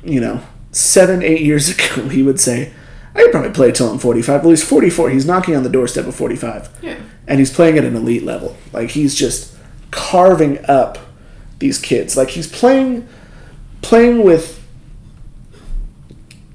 you 0.03 0.21
know, 0.21 0.41
seven, 0.71 1.21
eight 1.21 1.41
years 1.41 1.69
ago, 1.95 2.07
he 2.09 2.23
would 2.23 2.39
say, 2.39 2.71
"I 3.13 3.23
could 3.23 3.31
probably 3.31 3.51
play 3.51 3.71
till 3.71 3.89
I'm 3.89 3.99
45." 3.99 4.41
Well, 4.41 4.49
he's 4.51 4.63
44. 4.63 5.09
He's 5.09 5.25
knocking 5.25 5.55
on 5.55 5.63
the 5.63 5.69
doorstep 5.69 6.05
of 6.07 6.15
45 6.15 6.69
Yeah. 6.81 6.97
and 7.27 7.39
he's 7.39 7.53
playing 7.53 7.77
at 7.77 7.83
an 7.83 7.95
elite 7.95 8.23
level. 8.23 8.55
Like 8.71 8.91
he's 8.91 9.13
just 9.15 9.53
carving 9.91 10.63
up 10.69 10.97
these 11.59 11.77
kids. 11.77 12.15
Like 12.15 12.29
he's 12.29 12.47
playing 12.47 13.07
playing 13.81 14.23
with 14.23 14.61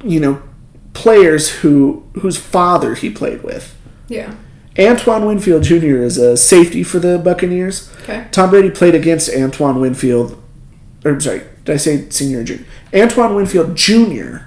you 0.02 0.18
know 0.18 0.42
players 1.00 1.48
who 1.48 2.04
whose 2.20 2.36
father 2.36 2.94
he 2.94 3.08
played 3.08 3.42
with. 3.42 3.74
Yeah. 4.08 4.34
Antoine 4.78 5.24
Winfield 5.24 5.62
Jr. 5.62 6.02
is 6.02 6.18
a 6.18 6.36
safety 6.36 6.82
for 6.82 6.98
the 6.98 7.18
Buccaneers. 7.18 7.90
Okay. 8.02 8.26
Tom 8.30 8.50
Brady 8.50 8.70
played 8.70 8.94
against 8.94 9.34
Antoine 9.34 9.80
Winfield. 9.80 10.40
Or 11.04 11.12
I'm 11.12 11.20
sorry, 11.20 11.42
did 11.64 11.72
I 11.72 11.76
say 11.76 12.08
senior 12.10 12.40
or 12.40 12.44
junior? 12.44 12.66
Antoine 12.94 13.34
Winfield 13.34 13.76
Jr. 13.76 14.44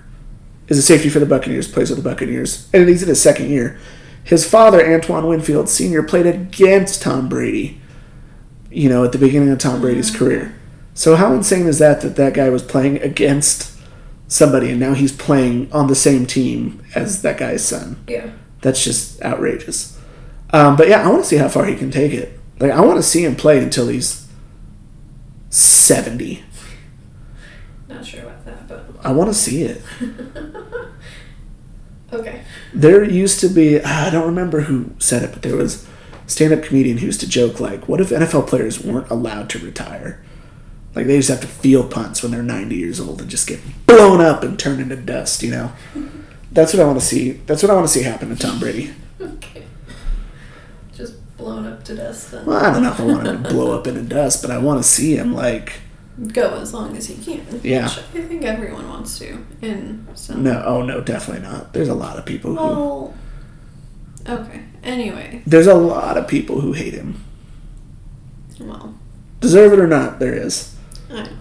is 0.68 0.78
a 0.78 0.84
safety 0.84 1.10
for 1.10 1.20
the 1.20 1.26
Buccaneers, 1.26 1.68
plays 1.68 1.90
with 1.90 2.02
the 2.02 2.08
Buccaneers, 2.08 2.70
and 2.72 2.88
he's 2.88 3.02
in 3.02 3.10
his 3.10 3.22
second 3.22 3.50
year. 3.50 3.80
His 4.24 4.48
father, 4.48 4.86
Antoine 4.86 5.28
Winfield 5.28 5.68
Sr., 5.68 6.04
played 6.04 6.28
against 6.28 7.02
Tom 7.02 7.28
Brady, 7.28 7.82
you 8.70 8.90
know, 8.90 9.04
at 9.04 9.12
the 9.12 9.18
beginning 9.18 9.50
of 9.50 9.58
Tom 9.58 9.82
Brady's 9.82 10.12
mm. 10.12 10.18
career. 10.18 10.56
So 10.94 11.16
how 11.16 11.34
insane 11.34 11.66
is 11.66 11.80
that 11.80 12.02
that 12.02 12.16
that 12.16 12.36
guy 12.36 12.50
was 12.50 12.62
playing 12.62 13.02
against 13.02 13.73
somebody 14.34 14.72
and 14.72 14.80
now 14.80 14.96
he's 14.96 15.12
playing 15.12 15.72
on 15.72 15.86
the 15.86 15.96
same 15.96 16.25
team 16.25 16.84
as 16.96 17.22
that 17.22 17.38
guy's 17.38 17.63
son? 17.63 18.04
Yeah. 18.08 18.32
That's 18.62 18.84
just 18.84 19.22
outrageous. 19.22 20.00
Um, 20.50 20.75
but 20.75 20.88
yeah, 20.88 21.06
I 21.06 21.10
want 21.10 21.24
to 21.24 21.30
see 21.30 21.38
how 21.38 21.50
far 21.50 21.66
he 21.66 21.75
can 21.75 21.92
take 21.92 22.13
it. 22.13 22.40
Like, 22.60 22.72
I 22.72 22.82
want 22.82 22.98
to 22.98 23.04
see 23.04 23.24
him 23.24 23.36
play 23.36 23.62
until 23.62 23.90
he's 23.90 24.28
70. 25.50 26.44
Not 27.88 28.06
sure 28.06 28.22
about 28.22 28.46
that, 28.46 28.68
but 28.68 28.86
I 29.04 29.12
want 29.12 29.30
to 29.30 29.36
see 29.36 29.63
it. 29.63 29.84
okay. 32.13 32.44
There 32.74 33.04
used 33.04 33.40
to 33.42 33.50
be, 33.50 33.82
I 33.82 34.10
don't 34.10 34.25
remember 34.25 34.62
who 34.62 34.92
said 34.98 35.24
it, 35.24 35.32
but 35.32 35.44
there 35.44 35.56
was 35.56 35.88
a 36.25 36.30
stand 36.30 36.54
up 36.54 36.63
comedian 36.63 36.98
who 36.98 37.08
used 37.08 37.20
to 37.20 37.30
joke, 37.30 37.60
like, 37.60 37.88
what 37.88 38.02
if 38.02 38.10
NFL 38.10 38.48
players 38.48 38.84
weren't 38.84 39.12
allowed 39.12 39.50
to 39.52 39.60
retire? 39.60 40.23
Like, 40.96 41.08
they 41.08 41.18
just 41.18 41.30
have 41.30 41.42
to 41.42 41.48
feel 41.48 41.88
punts 41.88 42.22
when 42.22 42.32
they're 42.32 42.44
90 42.44 42.76
years 42.76 43.00
old 43.00 43.22
and 43.22 43.30
just 43.30 43.48
get 43.48 43.60
blown 43.88 44.22
up 44.22 44.44
and 44.44 44.60
turn 44.60 44.80
into 44.80 44.96
dust, 44.96 45.42
you 45.42 45.52
know? 45.52 45.72
That's 46.52 46.74
what 46.74 46.82
I 46.82 46.86
want 46.86 47.00
to 47.00 47.06
see. 47.06 47.32
That's 47.32 47.64
what 47.64 47.72
I 47.72 47.74
want 47.74 47.88
to 47.88 47.94
see 47.94 48.04
happen 48.04 48.30
to 48.30 48.36
Tom 48.36 48.60
Brady. 48.60 48.94
Okay. 49.20 49.64
Just 50.94 51.16
blown 51.38 51.66
up 51.66 51.84
to 51.86 51.96
dust 51.96 52.32
then. 52.32 52.46
Well, 52.46 52.64
I 52.64 52.72
don't 52.72 52.84
know 52.84 52.92
if 52.92 53.00
I 53.00 53.06
want 53.06 53.28
him 53.28 53.44
to 53.44 53.50
blow 53.50 53.78
up 53.78 53.88
into 53.88 54.04
dust, 54.04 54.44
but 54.44 54.52
I 54.52 54.60
want 54.60 54.84
to 54.84 54.88
see 54.88 55.16
him, 55.18 55.34
like, 55.34 55.74
Go 56.32 56.60
as 56.60 56.74
long 56.74 56.96
as 56.96 57.08
he 57.08 57.16
can. 57.16 57.60
Yeah. 57.64 57.90
Which 57.90 58.24
I 58.24 58.28
think 58.28 58.44
everyone 58.44 58.88
wants 58.88 59.18
to. 59.18 59.44
In 59.62 60.08
some. 60.14 60.44
No, 60.44 60.62
oh 60.64 60.84
no, 60.84 61.02
definitely 61.02 61.42
not. 61.42 61.74
There's 61.74 61.88
a 61.88 61.96
lot 61.96 62.18
of 62.20 62.26
people 62.26 62.52
who 62.52 62.58
Well. 62.58 63.14
Okay. 64.30 64.62
Anyway. 64.84 65.42
there's 65.48 65.68
a 65.68 65.74
lot 65.74 66.18
of 66.18 66.28
people 66.28 66.62
who 66.62 66.74
hate 66.74 66.94
him. 66.94 67.24
Well. 68.60 68.94
Deserve 69.40 69.74
it 69.74 69.80
or 69.80 69.88
not, 69.88 70.20
there 70.20 70.36
is. 70.36 70.73
I 71.13 71.24
know. 71.24 71.38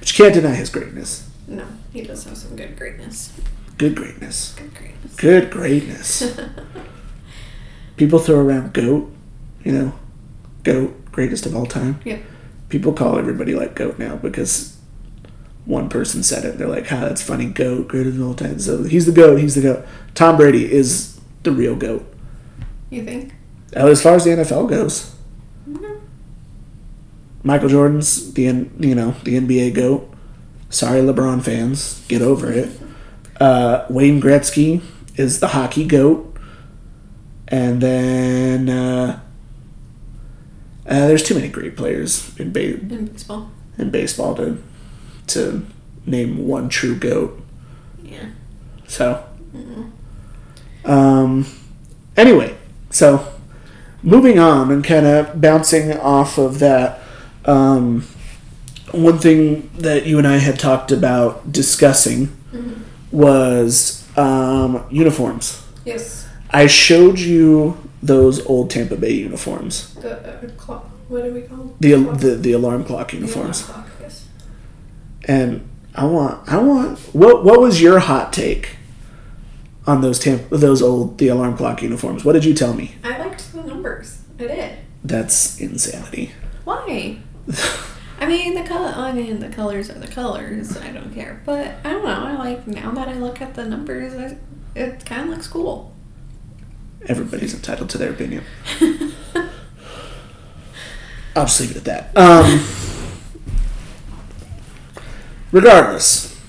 But 0.00 0.10
you 0.18 0.24
can't 0.24 0.34
deny 0.34 0.54
his 0.54 0.70
greatness. 0.70 1.30
No. 1.46 1.64
He 1.92 2.02
does 2.02 2.24
have 2.24 2.36
some 2.36 2.56
good 2.56 2.76
greatness. 2.76 3.32
Good 3.78 3.94
greatness. 3.94 4.54
Good 4.54 4.74
greatness. 4.74 5.16
Good 5.16 5.50
greatness. 5.50 6.38
people 7.96 8.18
throw 8.18 8.40
around 8.40 8.72
goat, 8.72 9.12
you 9.62 9.72
know, 9.72 9.92
goat, 10.64 11.12
greatest 11.12 11.46
of 11.46 11.54
all 11.54 11.66
time. 11.66 12.00
Yep. 12.04 12.22
People 12.68 12.92
call 12.92 13.18
everybody 13.18 13.54
like 13.54 13.74
goat 13.74 13.98
now 13.98 14.16
because 14.16 14.78
one 15.64 15.88
person 15.88 16.22
said 16.22 16.44
it. 16.44 16.58
They're 16.58 16.68
like, 16.68 16.88
"Ha, 16.88 17.00
that's 17.00 17.22
funny, 17.22 17.46
goat, 17.46 17.88
greatest 17.88 18.16
of 18.16 18.26
all 18.26 18.34
time." 18.34 18.58
So 18.58 18.82
he's 18.84 19.06
the 19.06 19.12
goat. 19.12 19.36
He's 19.40 19.54
the 19.54 19.62
goat. 19.62 19.86
Tom 20.14 20.36
Brady 20.36 20.72
is 20.72 21.20
the 21.42 21.52
real 21.52 21.76
goat. 21.76 22.10
You 22.90 23.04
think? 23.04 23.34
As 23.72 24.02
far 24.02 24.14
as 24.14 24.24
the 24.24 24.30
NFL 24.30 24.68
goes. 24.68 25.14
Michael 27.42 27.68
Jordan's 27.68 28.32
the 28.34 28.46
N- 28.46 28.70
you 28.78 28.94
know 28.94 29.14
the 29.24 29.36
NBA 29.38 29.74
goat. 29.74 30.08
Sorry, 30.70 31.00
LeBron 31.00 31.42
fans, 31.42 32.02
get 32.08 32.22
over 32.22 32.50
it. 32.50 32.70
Uh, 33.40 33.84
Wayne 33.90 34.20
Gretzky 34.22 34.82
is 35.16 35.40
the 35.40 35.48
hockey 35.48 35.84
goat, 35.84 36.34
and 37.48 37.80
then 37.82 38.68
uh, 38.70 39.20
uh, 40.86 41.06
there's 41.08 41.22
too 41.22 41.34
many 41.34 41.48
great 41.48 41.76
players 41.76 42.36
in 42.38 42.52
ba- 42.52 42.78
In 42.80 43.06
baseball. 43.06 43.50
in 43.78 43.90
baseball 43.90 44.34
to 44.36 44.62
to 45.28 45.64
name 46.06 46.46
one 46.46 46.68
true 46.68 46.96
goat. 46.96 47.40
Yeah. 48.02 48.26
So, 48.88 49.24
Mm-hmm. 49.54 50.90
um, 50.90 51.46
anyway, 52.16 52.56
so 52.90 53.32
moving 54.02 54.38
on 54.38 54.72
and 54.72 54.82
kind 54.82 55.04
of 55.06 55.40
bouncing 55.40 55.92
off 55.98 56.38
of 56.38 56.58
that, 56.60 56.98
um, 57.44 58.02
one 58.92 59.18
thing 59.18 59.70
that 59.78 60.06
you 60.06 60.18
and 60.18 60.26
I 60.26 60.36
had 60.36 60.58
talked 60.58 60.92
about 60.92 61.50
discussing 61.52 62.36
was 63.10 64.06
um, 64.16 64.84
uniforms. 64.90 65.62
Yes. 65.84 66.28
I 66.50 66.66
showed 66.66 67.18
you 67.18 67.76
those 68.02 68.44
old 68.46 68.70
Tampa 68.70 68.96
Bay 68.96 69.12
uniforms, 69.12 69.94
The 69.94 70.18
uh, 70.18 70.50
clock. 70.56 70.84
What 71.08 71.24
do 71.24 71.32
we 71.32 71.42
call 71.42 71.74
the 71.80 71.92
Clock? 72.04 72.18
the, 72.20 72.34
the 72.36 72.52
alarm 72.52 72.84
clock 72.84 73.10
The 73.10 73.16
alarm 73.18 73.22
uniforms, 73.22 73.62
clock, 73.62 73.86
yes. 74.00 74.28
and 75.24 75.68
I 75.94 76.04
want 76.06 76.48
I 76.48 76.56
want 76.58 76.98
what 77.14 77.44
what 77.44 77.60
was 77.60 77.80
your 77.82 77.98
hot 78.00 78.32
take 78.32 78.76
on 79.86 80.00
those 80.00 80.18
Tampa, 80.18 80.56
those 80.56 80.80
old 80.82 81.18
the 81.18 81.28
alarm 81.28 81.56
clock 81.56 81.82
uniforms? 81.82 82.24
What 82.24 82.32
did 82.32 82.44
you 82.44 82.54
tell 82.54 82.72
me? 82.74 82.94
I 83.04 83.18
liked 83.18 83.52
the 83.52 83.62
numbers. 83.62 84.22
I 84.38 84.42
did. 84.44 84.78
That's 85.04 85.60
insanity. 85.60 86.32
Why? 86.64 87.18
I 88.20 88.26
mean 88.26 88.54
the 88.54 88.62
color. 88.62 88.92
I 88.94 89.12
mean 89.12 89.40
the 89.40 89.48
colors 89.48 89.90
are 89.90 89.98
the 89.98 90.06
colors. 90.06 90.76
I 90.76 90.92
don't 90.92 91.12
care, 91.12 91.42
but 91.44 91.74
I 91.84 91.90
don't 91.90 92.04
know. 92.04 92.24
I 92.24 92.36
like 92.36 92.66
now 92.66 92.92
that 92.92 93.08
I 93.08 93.14
look 93.14 93.40
at 93.40 93.54
the 93.54 93.64
numbers, 93.64 94.14
I, 94.14 94.38
it 94.78 95.04
kind 95.04 95.22
of 95.22 95.28
looks 95.30 95.48
cool. 95.48 95.92
Everybody's 97.06 97.52
entitled 97.52 97.90
to 97.90 97.98
their 97.98 98.10
opinion. 98.10 98.44
I'll 101.34 101.46
just 101.46 101.60
leave 101.60 101.72
it 101.72 101.76
at 101.78 101.84
that. 101.84 102.16
Um, 102.16 102.64
regardless, 105.50 106.40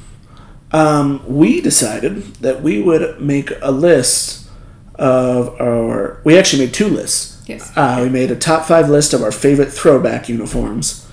um, 0.71 1.23
we 1.27 1.61
decided 1.61 2.17
that 2.35 2.61
we 2.61 2.81
would 2.81 3.21
make 3.21 3.51
a 3.61 3.71
list 3.71 4.49
of 4.95 5.59
our. 5.59 6.21
We 6.23 6.37
actually 6.37 6.65
made 6.65 6.73
two 6.73 6.87
lists. 6.87 7.32
Yes. 7.45 7.71
Uh, 7.75 7.99
we 8.01 8.09
made 8.09 8.31
a 8.31 8.35
top 8.35 8.65
five 8.65 8.89
list 8.89 9.13
of 9.13 9.21
our 9.21 9.31
favorite 9.31 9.71
throwback 9.71 10.29
uniforms, 10.29 11.09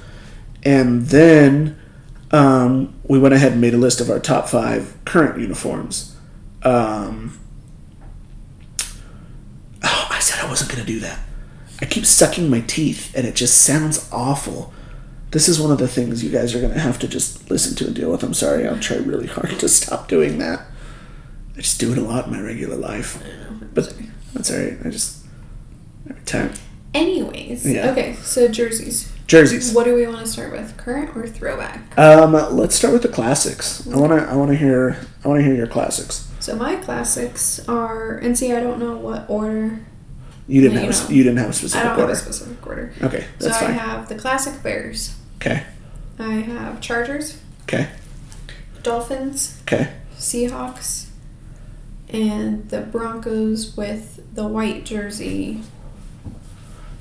and 0.62 1.02
then 1.06 1.78
um, 2.30 2.94
we 3.04 3.18
went 3.18 3.34
ahead 3.34 3.52
and 3.52 3.60
made 3.60 3.74
a 3.74 3.78
list 3.78 4.00
of 4.00 4.10
our 4.10 4.20
top 4.20 4.48
five 4.48 4.96
current 5.04 5.40
uniforms. 5.40 6.16
Um, 6.62 7.38
oh, 9.82 10.06
I 10.10 10.20
said 10.20 10.44
I 10.44 10.48
wasn't 10.48 10.70
going 10.70 10.84
to 10.84 10.92
do 10.92 11.00
that. 11.00 11.18
I 11.80 11.86
keep 11.86 12.06
sucking 12.06 12.48
my 12.48 12.60
teeth, 12.60 13.14
and 13.16 13.26
it 13.26 13.34
just 13.34 13.62
sounds 13.62 14.08
awful. 14.12 14.72
This 15.30 15.48
is 15.48 15.60
one 15.60 15.70
of 15.70 15.78
the 15.78 15.88
things 15.88 16.22
you 16.22 16.30
guys 16.30 16.54
are 16.54 16.60
going 16.60 16.74
to 16.74 16.80
have 16.80 16.98
to 17.00 17.08
just 17.08 17.50
listen 17.50 17.74
to 17.76 17.86
and 17.86 17.94
deal 17.94 18.10
with. 18.10 18.22
I'm 18.22 18.34
sorry. 18.34 18.66
I'll 18.66 18.78
try 18.78 18.96
really 18.98 19.28
hard 19.28 19.58
to 19.60 19.68
stop 19.68 20.08
doing 20.08 20.38
that. 20.38 20.66
I 21.56 21.60
just 21.60 21.80
do 21.80 21.92
it 21.92 21.98
a 21.98 22.02
lot 22.02 22.26
in 22.26 22.32
my 22.32 22.40
regular 22.40 22.76
life. 22.76 23.22
But 23.72 23.94
that's 24.34 24.50
all 24.50 24.58
right. 24.58 24.76
I 24.84 24.90
just 24.90 25.19
time 26.30 26.52
Anyways, 26.92 27.64
Yeah. 27.64 27.90
okay. 27.92 28.16
So 28.22 28.48
jerseys. 28.48 29.12
jerseys. 29.28 29.72
What 29.72 29.84
do 29.84 29.94
we 29.94 30.06
want 30.08 30.26
to 30.26 30.26
start 30.26 30.50
with? 30.50 30.76
Current 30.76 31.16
or 31.16 31.24
throwback? 31.28 31.96
Um, 31.96 32.32
let's 32.56 32.74
start 32.74 32.92
with 32.92 33.02
the 33.02 33.08
classics. 33.08 33.86
I 33.86 33.96
wanna 33.96 34.26
I 34.28 34.34
wanna 34.34 34.56
hear 34.56 34.96
I 35.24 35.28
wanna 35.28 35.42
hear 35.42 35.54
your 35.54 35.68
classics. 35.68 36.26
So 36.40 36.56
my 36.56 36.74
classics 36.76 37.60
are, 37.68 38.16
and 38.16 38.36
see, 38.36 38.52
I 38.52 38.58
don't 38.60 38.80
know 38.80 38.96
what 38.96 39.26
order 39.28 39.80
You 40.48 40.62
didn't 40.62 40.74
No, 40.76 40.80
have 40.90 40.94
you 41.10 41.14
a, 41.14 41.18
you 41.18 41.22
didn't 41.22 41.38
have 41.38 41.46
a 41.46 41.50
I 41.50 41.52
specific 41.52 41.82
don't 41.84 41.90
have 41.90 41.98
order. 42.00 42.12
a 42.12 42.16
specific 42.16 42.66
order. 42.66 42.92
Okay, 43.02 43.24
that's 43.38 43.58
so 43.60 43.66
I 43.66 43.70
have 43.70 44.08
the 44.08 44.16
classic 44.16 44.60
Bears. 44.64 45.14
Okay, 45.36 45.62
I 46.18 46.32
have 46.52 46.80
Chargers, 46.80 47.36
okay, 47.64 47.86
Dolphins, 48.82 49.58
okay. 49.62 49.92
Seahawks, 50.18 51.06
and 52.08 52.68
the 52.70 52.80
Broncos 52.80 53.76
with 53.76 54.20
the 54.34 54.46
white 54.48 54.84
jersey. 54.84 55.62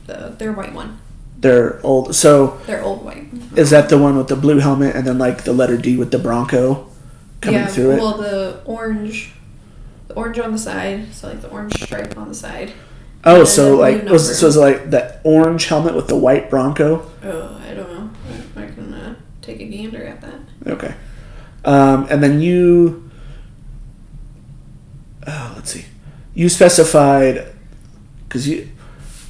The 0.10 0.34
their 0.38 0.52
white 0.52 0.74
one. 0.74 1.00
They're 1.38 1.80
old. 1.86 2.16
So 2.16 2.58
Their 2.66 2.84
old 2.84 3.06
white. 3.06 3.28
is 3.56 3.70
that 3.70 3.90
the 3.90 3.98
one 3.98 4.18
with 4.18 4.28
the 4.28 4.36
blue 4.36 4.58
helmet 4.60 4.96
and 4.96 5.06
then 5.06 5.18
like 5.18 5.44
the 5.44 5.54
letter 5.54 5.78
D 5.78 5.96
with 5.98 6.12
the 6.12 6.20
Bronco 6.20 6.88
coming 7.42 7.62
yeah, 7.62 7.68
through 7.68 7.92
it? 7.92 8.00
well 8.00 8.18
the 8.18 8.62
orange, 8.66 9.32
the 10.08 10.16
orange 10.16 10.40
on 10.40 10.52
the 10.52 10.58
side. 10.58 11.14
So 11.14 11.30
like 11.30 11.42
the 11.42 11.50
orange 11.50 11.82
stripe 11.82 12.18
on 12.18 12.28
the 12.28 12.36
side. 12.36 12.74
oh, 13.24 13.44
so 13.46 13.78
like 13.78 14.04
was 14.06 14.38
so 14.40 14.48
is 14.48 14.56
it 14.58 14.60
like 14.60 14.90
that 14.90 15.22
orange 15.24 15.66
helmet 15.68 15.96
with 15.96 16.08
the 16.08 16.18
white 16.18 16.50
Bronco? 16.50 17.10
Oh, 17.24 17.62
I 17.70 17.74
don't 17.74 17.90
know. 17.94 18.10
I, 18.58 18.64
I 18.64 18.66
can 18.72 18.94
uh, 18.94 19.16
take 19.42 19.62
a 19.62 19.66
gander 19.66 20.04
at 20.06 20.22
that. 20.22 20.40
Okay. 20.68 20.94
Um, 21.64 22.08
and 22.10 22.24
then 22.24 22.42
you. 22.42 23.10
Oh, 25.28 25.54
let's 25.56 25.72
see. 25.72 25.86
You 26.34 26.50
specified 26.50 27.46
because 28.28 28.48
you 28.48 28.70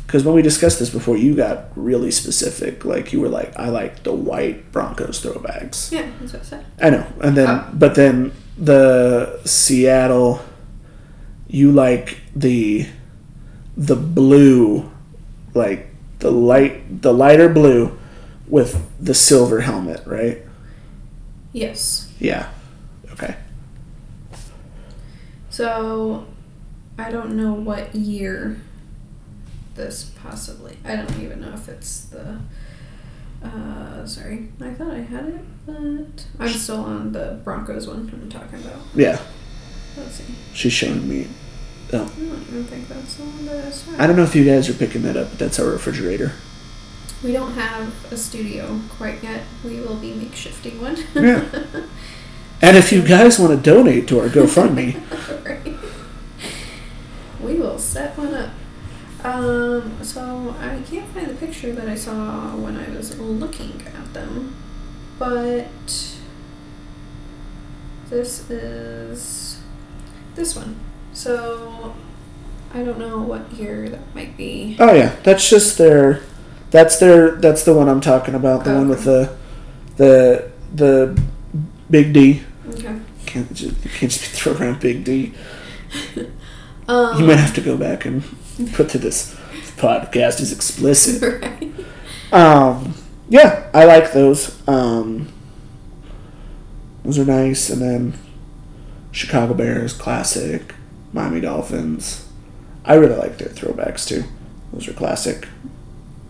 because 0.10 0.24
when 0.24 0.34
we 0.34 0.42
discussed 0.42 0.80
this 0.80 0.90
before, 0.90 1.16
you 1.18 1.36
got 1.36 1.66
really 1.76 2.10
specific. 2.10 2.84
Like 2.84 3.14
you 3.14 3.22
were 3.22 3.30
like, 3.30 3.56
I 3.60 3.70
like 3.70 4.02
the 4.02 4.12
white 4.12 4.72
Broncos 4.72 5.22
throwbacks. 5.24 5.92
Yeah, 5.92 6.10
that's 6.20 6.34
what 6.34 6.42
I 6.42 6.46
said. 6.46 6.66
I 6.82 6.90
know, 6.90 7.06
and 7.22 7.38
then 7.38 7.48
Oh. 7.48 7.70
but 7.74 7.94
then 7.94 8.32
the 8.58 9.40
Seattle, 9.46 10.42
you 11.48 11.72
like 11.72 12.22
the 12.36 12.88
the 13.78 13.96
blue, 13.96 14.90
like 15.54 15.94
the 16.18 16.32
light 16.32 17.04
the 17.04 17.14
lighter 17.14 17.48
blue 17.48 17.96
with 18.48 18.82
the 19.00 19.14
silver 19.14 19.60
helmet, 19.60 20.02
right? 20.08 20.40
Yes. 21.54 22.12
Yeah. 22.18 22.50
Okay. 23.12 23.36
So, 25.52 26.26
I 26.98 27.12
don't 27.12 27.36
know 27.38 27.54
what 27.54 27.94
year 27.94 28.60
this 29.80 30.12
possibly. 30.22 30.78
I 30.86 30.96
don't 30.98 31.20
even 31.20 31.42
know 31.42 31.54
if 31.54 31.68
it's 31.70 32.02
the. 32.06 32.40
Uh, 33.44 34.06
sorry, 34.06 34.50
I 34.62 34.74
thought 34.74 34.92
I 34.92 35.00
had 35.00 35.26
it, 35.26 35.42
but 35.66 36.26
I'm 36.40 36.50
still 36.50 36.82
on 36.82 37.14
the 37.14 37.40
Broncos 37.44 37.88
one 37.88 38.10
I'm 38.12 38.30
talking 38.30 38.60
about. 38.60 38.82
Yeah. 38.94 39.18
Let's 39.98 40.16
see. 40.16 40.36
She's 40.54 40.74
showing 40.74 41.08
me. 41.08 41.28
Oh, 41.94 42.04
I 42.04 42.20
don't 42.20 42.42
even 42.50 42.66
think 42.66 42.90
that's 42.90 43.16
the 43.16 43.24
one 43.24 43.46
that 43.46 43.66
I 43.66 43.70
saw. 43.72 43.92
I 43.98 44.06
don't 44.08 44.18
know 44.18 44.24
if 44.24 44.36
you 44.36 44.44
guys 44.44 44.70
are 44.70 44.74
picking 44.74 45.02
that 45.04 45.16
up, 45.16 45.30
but 45.30 45.40
that's 45.40 45.58
our 45.60 45.68
refrigerator. 45.68 46.34
We 47.24 47.32
don't 47.32 47.54
have 47.54 47.94
a 48.12 48.18
studio 48.18 48.80
quite 48.90 49.24
yet. 49.24 49.44
We 49.64 49.80
will 49.80 49.96
be 49.96 50.12
makeshifting 50.12 50.80
one. 50.82 50.98
Yeah. 51.16 51.46
And 52.62 52.76
if 52.76 52.92
you 52.92 53.02
guys 53.02 53.40
want 53.40 53.56
to 53.56 53.72
donate 53.72 54.10
to 54.10 54.20
our 54.20 54.28
GoFundMe, 54.38 55.00
Right. 55.46 55.76
We 57.42 57.54
will 57.56 57.80
set 57.80 58.18
one 58.18 58.34
up. 58.34 58.50
Um, 59.24 60.02
so 60.02 60.56
I 60.60 60.82
can't 60.90 61.08
find 61.10 61.28
the 61.28 61.34
picture 61.36 61.74
that 61.74 61.90
I 61.90 61.96
saw 61.96 62.56
when 62.56 62.78
I 62.78 62.90
was 62.90 63.20
looking 63.20 63.82
at 63.86 64.14
them, 64.14 64.56
but 65.18 65.68
this 68.10 68.50
is 68.50 69.60
this 70.36 70.56
one. 70.56 70.80
So 71.14 71.96
I 72.74 72.84
don't 72.84 72.98
know 72.98 73.20
what 73.22 73.52
year 73.52 73.90
that 73.90 74.16
might 74.16 74.38
be. 74.38 74.78
oh 74.80 74.94
yeah, 74.94 75.16
that's 75.24 75.50
just 75.50 75.78
their. 75.78 76.22
That's 76.72 76.98
their. 76.98 77.32
That's 77.32 77.64
the 77.66 77.74
one 77.74 77.90
I'm 77.90 78.00
talking 78.02 78.36
about. 78.36 78.64
The 78.64 78.74
one 78.74 78.88
with 78.90 79.04
the, 79.04 79.36
the 79.98 80.52
the 80.74 81.22
big 81.90 82.14
D. 82.14 82.44
Okay. 82.70 83.00
Can't 83.26 83.54
just, 83.54 83.84
you 83.84 83.90
can't 83.90 84.12
just 84.12 84.26
throw 84.32 84.54
around 84.54 84.80
big 84.80 85.04
D. 85.04 85.34
Um, 86.88 87.18
You 87.20 87.26
might 87.28 87.36
have 87.38 87.54
to 87.56 87.62
go 87.62 87.76
back 87.76 88.06
and 88.06 88.24
put 88.74 88.90
to 88.90 88.98
this 88.98 89.36
podcast 89.78 90.42
is 90.42 90.52
explicit. 90.52 91.42
right. 91.42 91.74
Um, 92.32 92.94
yeah, 93.30 93.70
I 93.74 93.86
like 93.86 94.12
those. 94.14 94.68
Um, 94.68 95.32
those 97.04 97.18
are 97.18 97.26
nice. 97.26 97.70
And 97.70 97.82
then 97.82 98.20
Chicago 99.12 99.54
Bears, 99.54 99.94
classic. 99.94 100.74
Miami 101.14 101.42
Dolphins. 101.42 102.28
I 102.86 102.96
really 102.96 103.16
like 103.16 103.38
their 103.38 103.50
throwbacks 103.50 104.08
too. 104.08 104.24
Those 104.72 104.88
are 104.88 104.94
classic. 104.94 105.48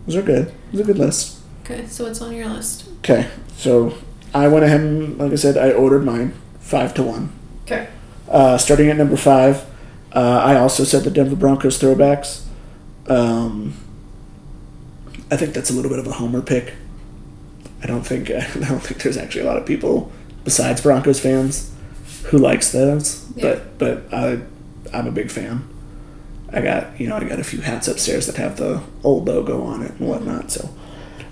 Those 0.06 0.16
are 0.16 0.22
good. 0.22 0.52
Those 0.72 0.80
are 0.80 0.84
a 0.84 0.86
good 0.86 0.98
list. 0.98 1.38
Okay, 1.64 1.86
so 1.86 2.04
what's 2.04 2.20
on 2.20 2.34
your 2.34 2.48
list? 2.48 2.88
Okay, 2.98 3.28
so 3.56 3.94
I 4.34 4.48
went 4.48 4.64
ahead 4.64 4.80
and, 4.80 5.18
like 5.18 5.32
I 5.32 5.36
said, 5.36 5.56
I 5.56 5.72
ordered 5.72 6.04
mine 6.04 6.34
five 6.58 6.94
to 6.94 7.02
one. 7.02 7.32
Okay. 7.64 7.88
Uh, 8.28 8.56
starting 8.58 8.88
at 8.88 8.96
number 8.96 9.16
five, 9.16 9.66
uh, 10.12 10.42
I 10.44 10.56
also 10.56 10.84
said 10.84 11.04
the 11.04 11.10
Denver 11.10 11.36
Broncos 11.36 11.78
throwbacks. 11.78 12.44
Um, 13.06 13.74
I 15.30 15.36
think 15.36 15.54
that's 15.54 15.70
a 15.70 15.72
little 15.72 15.90
bit 15.90 15.98
of 16.00 16.06
a 16.06 16.12
homer 16.12 16.42
pick. 16.42 16.74
I 17.82 17.86
don't 17.86 18.06
think 18.06 18.30
I 18.30 18.46
don't 18.68 18.80
think 18.80 19.02
there's 19.02 19.16
actually 19.16 19.42
a 19.42 19.46
lot 19.46 19.56
of 19.56 19.66
people 19.66 20.12
besides 20.44 20.80
Broncos 20.80 21.20
fans 21.20 21.72
who 22.26 22.38
likes 22.38 22.72
those. 22.72 23.26
Yeah. 23.36 23.42
But 23.78 23.78
but 23.78 24.14
I 24.14 24.40
I'm 24.92 25.06
a 25.06 25.12
big 25.12 25.30
fan. 25.30 25.68
I 26.52 26.60
got 26.60 27.00
you 27.00 27.08
know 27.08 27.16
I 27.16 27.24
got 27.24 27.38
a 27.38 27.44
few 27.44 27.60
hats 27.60 27.88
upstairs 27.88 28.26
that 28.26 28.36
have 28.36 28.56
the 28.56 28.82
old 29.04 29.26
logo 29.26 29.62
on 29.62 29.82
it 29.82 29.92
and 29.92 30.08
whatnot. 30.08 30.50
So 30.50 30.68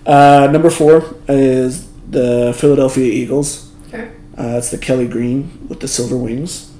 uh, 0.06 0.48
number 0.52 0.70
four 0.70 1.16
is 1.28 1.88
the 2.08 2.54
Philadelphia 2.56 3.12
Eagles. 3.12 3.70
Okay. 3.88 4.12
Uh, 4.38 4.56
it's 4.58 4.70
the 4.70 4.78
Kelly 4.78 5.08
Green 5.08 5.66
with 5.68 5.80
the 5.80 5.88
silver 5.88 6.16
wings. 6.16 6.72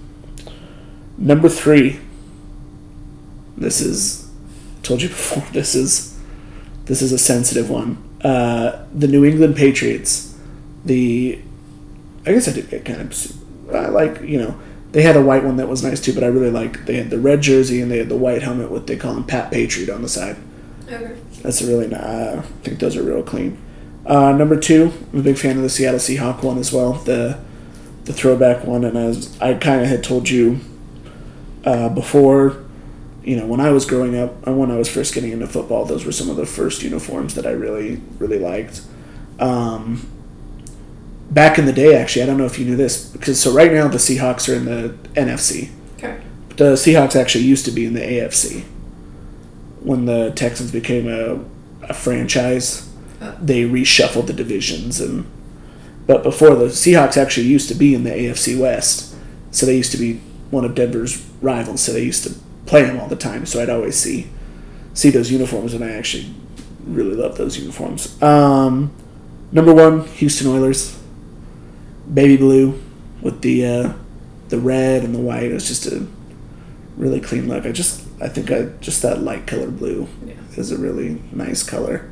Number 1.18 1.48
three. 1.48 2.00
This 3.57 3.81
is, 3.81 4.31
told 4.83 5.02
you 5.02 5.09
before. 5.09 5.42
This 5.52 5.74
is, 5.74 6.18
this 6.85 7.02
is 7.02 7.12
a 7.12 7.18
sensitive 7.18 7.68
one. 7.68 8.02
Uh, 8.22 8.85
the 8.94 9.09
New 9.09 9.24
England 9.24 9.57
Patriots. 9.57 10.37
The, 10.85 11.40
I 12.24 12.33
guess 12.33 12.48
I 12.48 12.52
did 12.52 12.70
get 12.70 12.85
kind 12.85 13.00
of. 13.00 13.74
I 13.74 13.88
like 13.88 14.22
you 14.22 14.38
know 14.38 14.59
they 14.92 15.02
had 15.02 15.16
a 15.16 15.22
white 15.22 15.44
one 15.44 15.57
that 15.57 15.68
was 15.68 15.83
nice 15.83 16.00
too, 16.00 16.14
but 16.14 16.24
I 16.24 16.28
really 16.28 16.50
like 16.50 16.87
they 16.87 16.94
had 16.96 17.11
the 17.11 17.18
red 17.18 17.42
jersey 17.42 17.81
and 17.81 17.90
they 17.90 17.98
had 17.98 18.09
the 18.09 18.16
white 18.16 18.42
helmet 18.42 18.70
with 18.70 18.87
they 18.87 18.96
call 18.96 19.14
him 19.14 19.24
Pat 19.24 19.50
Patriot 19.50 19.90
on 19.90 20.02
the 20.02 20.09
side. 20.09 20.37
Okay. 20.88 21.16
That's 21.42 21.61
a 21.61 21.66
really 21.66 21.88
ni- 21.88 21.96
I 21.96 22.40
think 22.62 22.78
those 22.78 22.96
are 22.96 23.02
real 23.02 23.22
clean. 23.22 23.59
Uh, 24.07 24.33
number 24.33 24.59
two, 24.59 24.92
I'm 25.12 25.20
a 25.20 25.22
big 25.22 25.37
fan 25.37 25.57
of 25.59 25.62
the 25.62 25.68
Seattle 25.68 26.00
Seahawk 26.00 26.42
one 26.42 26.59
as 26.59 26.72
well, 26.72 26.94
the 26.94 27.38
the 28.04 28.12
throwback 28.14 28.64
one. 28.64 28.85
And 28.85 28.96
as 28.96 29.38
I 29.40 29.54
kind 29.54 29.83
of 29.83 29.88
had 29.88 30.02
told 30.02 30.31
you 30.31 30.61
uh, 31.68 31.88
before, 31.88 32.64
you 33.22 33.37
know, 33.37 33.46
when 33.46 33.61
I 33.61 33.70
was 33.70 33.85
growing 33.85 34.16
up, 34.16 34.46
and 34.46 34.59
when 34.59 34.70
I 34.70 34.76
was 34.76 34.88
first 34.88 35.14
getting 35.14 35.33
into 35.33 35.46
football, 35.46 35.85
those 35.85 36.04
were 36.04 36.12
some 36.12 36.31
of 36.31 36.37
the 36.37 36.46
first 36.46 36.83
uniforms 36.83 37.35
that 37.35 37.46
I 37.46 37.50
really 37.50 38.00
really 38.18 38.38
liked. 38.38 38.83
Um, 39.38 40.09
back 41.31 41.59
in 41.59 41.66
the 41.66 41.72
day, 41.72 41.94
actually, 41.94 42.22
I 42.22 42.26
don't 42.26 42.38
know 42.38 42.46
if 42.46 42.59
you 42.59 42.64
knew 42.64 42.76
this 42.76 43.04
because 43.04 43.40
so 43.40 43.52
right 43.52 43.72
now 43.72 43.88
the 43.88 43.98
Seahawks 43.98 44.48
are 44.48 44.57
in 44.57 44.64
the 44.64 44.94
NFC. 45.14 45.70
Okay. 45.96 46.20
The 46.57 46.74
Seahawks 46.74 47.14
actually 47.14 47.44
used 47.44 47.64
to 47.66 47.70
be 47.70 47.85
in 47.85 47.94
the 47.94 48.00
AFC. 48.00 48.64
When 49.81 50.07
the 50.07 50.33
Texans 50.35 50.72
became 50.72 51.07
a, 51.09 51.44
a 51.87 51.94
franchise, 51.94 52.88
Oh. 53.20 53.37
they 53.42 53.62
reshuffled 53.64 54.28
the 54.28 54.33
divisions 54.33 55.00
and 55.00 55.26
but 56.07 56.22
before 56.22 56.54
the 56.54 56.66
Seahawks 56.66 57.16
actually 57.16 57.48
used 57.48 57.68
to 57.68 57.74
be 57.74 57.92
in 57.94 58.04
the 58.04 58.11
AFC 58.11 58.59
West. 58.59 59.14
So 59.50 59.66
they 59.66 59.76
used 59.76 59.90
to 59.90 59.98
be 59.98 60.20
one 60.50 60.64
of 60.64 60.74
Denver's 60.74 61.24
rivals, 61.42 61.80
so 61.82 61.92
they 61.92 62.02
used 62.04 62.24
to 62.24 62.34
play 62.66 62.84
them 62.84 62.98
all 63.00 63.08
the 63.08 63.16
time. 63.16 63.46
So 63.46 63.62
I'd 63.62 63.70
always 63.70 63.96
see 63.98 64.28
see 64.94 65.11
those 65.11 65.30
uniforms 65.30 65.74
and 65.74 65.84
I 65.84 65.90
actually 65.92 66.26
really 66.84 67.14
love 67.14 67.37
those 67.37 67.56
uniforms. 67.58 68.20
Um, 68.22 68.90
number 69.52 69.72
one, 69.72 70.06
Houston 70.08 70.48
Oilers. 70.48 70.98
Baby 72.12 72.37
blue 72.38 72.80
with 73.20 73.42
the 73.42 73.66
uh, 73.66 73.92
the 74.48 74.58
red 74.58 75.04
and 75.04 75.14
the 75.14 75.18
white. 75.18 75.44
It 75.44 75.52
was 75.54 75.68
just 75.68 75.87
a 75.87 76.06
really 76.96 77.20
clean 77.20 77.48
look. 77.48 77.66
I 77.66 77.72
just 77.72 78.02
I 78.20 78.28
think 78.28 78.50
I 78.50 78.62
just 78.80 79.02
that 79.02 79.20
light 79.22 79.46
color 79.46 79.70
blue 79.70 80.08
Yeah. 80.26 80.34
is 80.56 80.72
a 80.72 80.78
really 80.78 81.20
nice 81.32 81.62
color. 81.62 82.08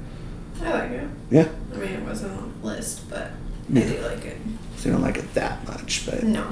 I 0.63 0.71
like 0.71 0.91
it. 0.91 1.09
Yeah. 1.31 1.49
I 1.73 1.77
mean, 1.79 1.89
it 1.93 2.03
wasn't 2.03 2.33
on 2.39 2.53
the 2.61 2.67
list, 2.67 3.09
but 3.09 3.31
Yeah. 3.71 3.85
I 3.85 3.89
do 3.89 4.01
like 4.03 4.25
it. 4.27 4.37
So 4.77 4.91
I 4.91 4.93
don't 4.93 5.03
like 5.03 5.17
it 5.17 5.33
that 5.35 5.67
much, 5.67 6.05
but 6.05 6.23
No, 6.23 6.47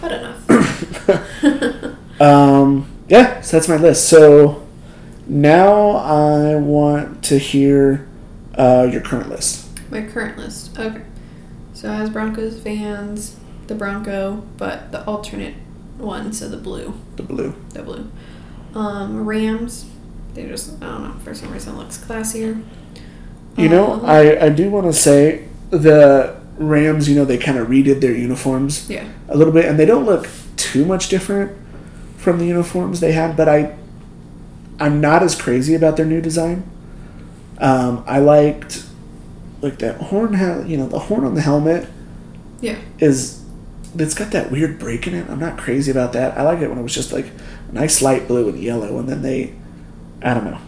but 0.00 0.12
enough. 0.12 0.44
um, 2.20 2.88
yeah. 3.08 3.40
So 3.40 3.56
that's 3.56 3.68
my 3.68 3.76
list. 3.76 4.08
So 4.08 4.66
now 5.26 5.90
I 5.90 6.56
want 6.56 7.22
to 7.24 7.38
hear 7.38 8.08
uh, 8.54 8.88
your 8.90 9.00
current 9.00 9.28
list. 9.28 9.68
My 9.90 10.02
current 10.02 10.38
list. 10.38 10.78
Okay. 10.78 11.02
So 11.74 11.88
as 11.90 12.10
Broncos 12.10 12.60
fans, 12.60 13.36
the 13.68 13.74
Bronco, 13.74 14.42
but 14.56 14.90
the 14.90 15.04
alternate 15.06 15.54
one, 15.96 16.32
so 16.32 16.48
the 16.48 16.56
blue. 16.56 16.94
The 17.16 17.22
blue. 17.22 17.54
The 17.70 17.82
blue. 17.82 18.10
Um, 18.74 19.26
Rams, 19.26 19.86
they 20.34 20.46
just 20.46 20.82
I 20.82 20.86
don't 20.86 21.04
know 21.04 21.14
for 21.20 21.34
some 21.34 21.52
reason 21.52 21.76
looks 21.76 21.98
classier. 21.98 22.62
You 23.56 23.68
know, 23.68 23.94
Um, 23.94 24.06
I, 24.06 24.38
I 24.46 24.48
do 24.50 24.70
want 24.70 24.86
to 24.86 24.92
say 24.92 25.48
the 25.70 26.37
Rams, 26.58 27.08
you 27.08 27.14
know, 27.14 27.24
they 27.24 27.38
kind 27.38 27.56
of 27.56 27.68
redid 27.68 28.00
their 28.00 28.12
uniforms 28.14 28.88
yeah 28.90 29.08
a 29.28 29.36
little 29.36 29.52
bit, 29.52 29.64
and 29.64 29.78
they 29.78 29.86
don't 29.86 30.04
look 30.06 30.28
too 30.56 30.84
much 30.84 31.08
different 31.08 31.56
from 32.16 32.38
the 32.38 32.46
uniforms 32.46 33.00
they 33.00 33.12
had, 33.12 33.36
but 33.36 33.48
I, 33.48 33.76
I'm 34.80 35.00
not 35.00 35.22
as 35.22 35.40
crazy 35.40 35.74
about 35.74 35.96
their 35.96 36.06
new 36.06 36.20
design. 36.20 36.68
Um, 37.58 38.02
I 38.06 38.18
liked, 38.18 38.84
like 39.60 39.78
that 39.78 39.96
horn, 40.00 40.34
ha- 40.34 40.64
you 40.66 40.76
know, 40.76 40.86
the 40.88 40.98
horn 40.98 41.24
on 41.24 41.34
the 41.34 41.40
helmet 41.40 41.88
yeah 42.60 42.76
is, 42.98 43.44
it's 43.96 44.14
got 44.14 44.32
that 44.32 44.50
weird 44.50 44.78
break 44.80 45.06
in 45.06 45.14
it. 45.14 45.30
I'm 45.30 45.38
not 45.38 45.58
crazy 45.58 45.90
about 45.90 46.12
that. 46.14 46.36
I 46.36 46.42
like 46.42 46.58
it 46.60 46.68
when 46.68 46.78
it 46.78 46.82
was 46.82 46.94
just 46.94 47.12
like 47.12 47.26
a 47.70 47.72
nice 47.72 48.02
light 48.02 48.26
blue 48.26 48.48
and 48.48 48.58
yellow, 48.58 48.98
and 48.98 49.08
then 49.08 49.22
they, 49.22 49.54
I 50.22 50.34
don't 50.34 50.44
know, 50.44 50.58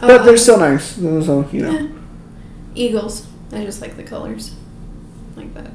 but 0.00 0.20
Um, 0.20 0.26
they're 0.26 0.36
still 0.38 0.58
nice. 0.58 0.96
So 0.96 1.48
you 1.52 1.62
know, 1.62 1.72
yeah. 1.72 1.88
Eagles. 2.74 3.26
I 3.52 3.64
just 3.64 3.82
like 3.82 3.96
the 3.98 4.02
colors. 4.02 4.54
Like 5.36 5.54
that. 5.54 5.70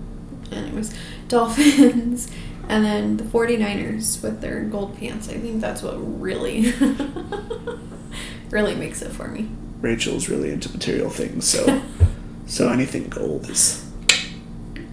Anyways, 0.51 0.93
Dolphins. 1.27 2.31
And 2.69 2.83
then 2.83 3.15
the 3.15 3.23
49ers 3.23 4.21
with 4.21 4.41
their 4.41 4.61
gold 4.65 4.97
pants. 4.97 5.29
I 5.29 5.35
think 5.37 5.61
that's 5.61 5.81
what 5.81 5.93
really, 6.21 6.73
really 8.49 8.75
makes 8.75 9.01
it 9.01 9.13
for 9.13 9.29
me. 9.29 9.49
Rachel's 9.79 10.27
really 10.27 10.51
into 10.51 10.69
material 10.73 11.09
things, 11.09 11.47
so 11.47 11.81
so 12.45 12.67
anything 12.69 13.07
gold 13.07 13.49
is. 13.49 13.89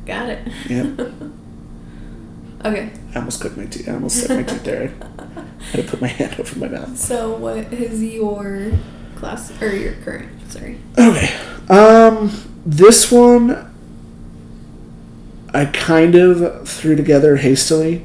Got 0.07 0.29
it. 0.29 0.49
Yeah, 0.69 1.09
Okay. 2.65 2.91
I 3.15 3.19
almost 3.19 3.41
clicked 3.41 3.57
my 3.57 3.67
teeth. 3.67 3.89
I 3.89 3.95
almost 3.95 4.21
set 4.21 4.31
my 4.37 4.43
teeth 4.43 4.65
there. 4.65 4.93
I 5.29 5.43
had 5.77 5.85
to 5.85 5.91
put 5.91 6.01
my 6.01 6.07
hand 6.07 6.39
over 6.39 6.59
my 6.59 6.69
mouth. 6.69 6.97
So, 6.97 7.35
what 7.35 7.73
is 7.73 8.03
your 8.03 8.73
class 9.17 9.51
or 9.61 9.75
your 9.75 9.95
current? 9.95 10.31
Sorry. 10.51 10.79
Okay. 10.99 11.29
Um, 11.69 12.31
this 12.65 13.11
one 13.11 13.74
I 15.55 15.67
kind 15.67 16.17
of 16.17 16.69
threw 16.69 16.97
together 16.97 17.37
hastily, 17.37 18.05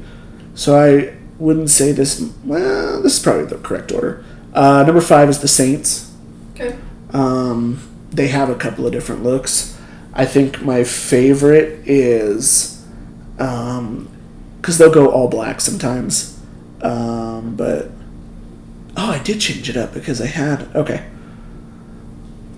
so 0.54 0.78
I 0.78 1.16
wouldn't 1.38 1.68
say 1.68 1.90
this. 1.90 2.20
Well, 2.44 3.02
this 3.02 3.16
is 3.16 3.22
probably 3.22 3.46
the 3.46 3.58
correct 3.58 3.90
order. 3.90 4.24
Uh, 4.54 4.84
number 4.84 5.00
five 5.00 5.28
is 5.28 5.40
the 5.40 5.48
Saints. 5.48 6.12
Okay. 6.54 6.78
Um, 7.12 7.80
they 8.10 8.28
have 8.28 8.48
a 8.50 8.54
couple 8.54 8.86
of 8.86 8.92
different 8.92 9.24
looks. 9.24 9.76
I 10.12 10.26
think 10.26 10.62
my 10.62 10.84
favorite 10.84 11.88
is 11.88 12.84
because 13.36 14.78
they'll 14.78 14.92
go 14.92 15.10
all 15.10 15.28
black 15.28 15.60
sometimes. 15.60 16.38
Um, 16.82 17.56
but 17.56 17.90
oh, 18.96 19.10
I 19.10 19.18
did 19.22 19.40
change 19.40 19.68
it 19.68 19.76
up 19.76 19.92
because 19.92 20.20
I 20.20 20.26
had 20.26 20.74
okay. 20.76 21.06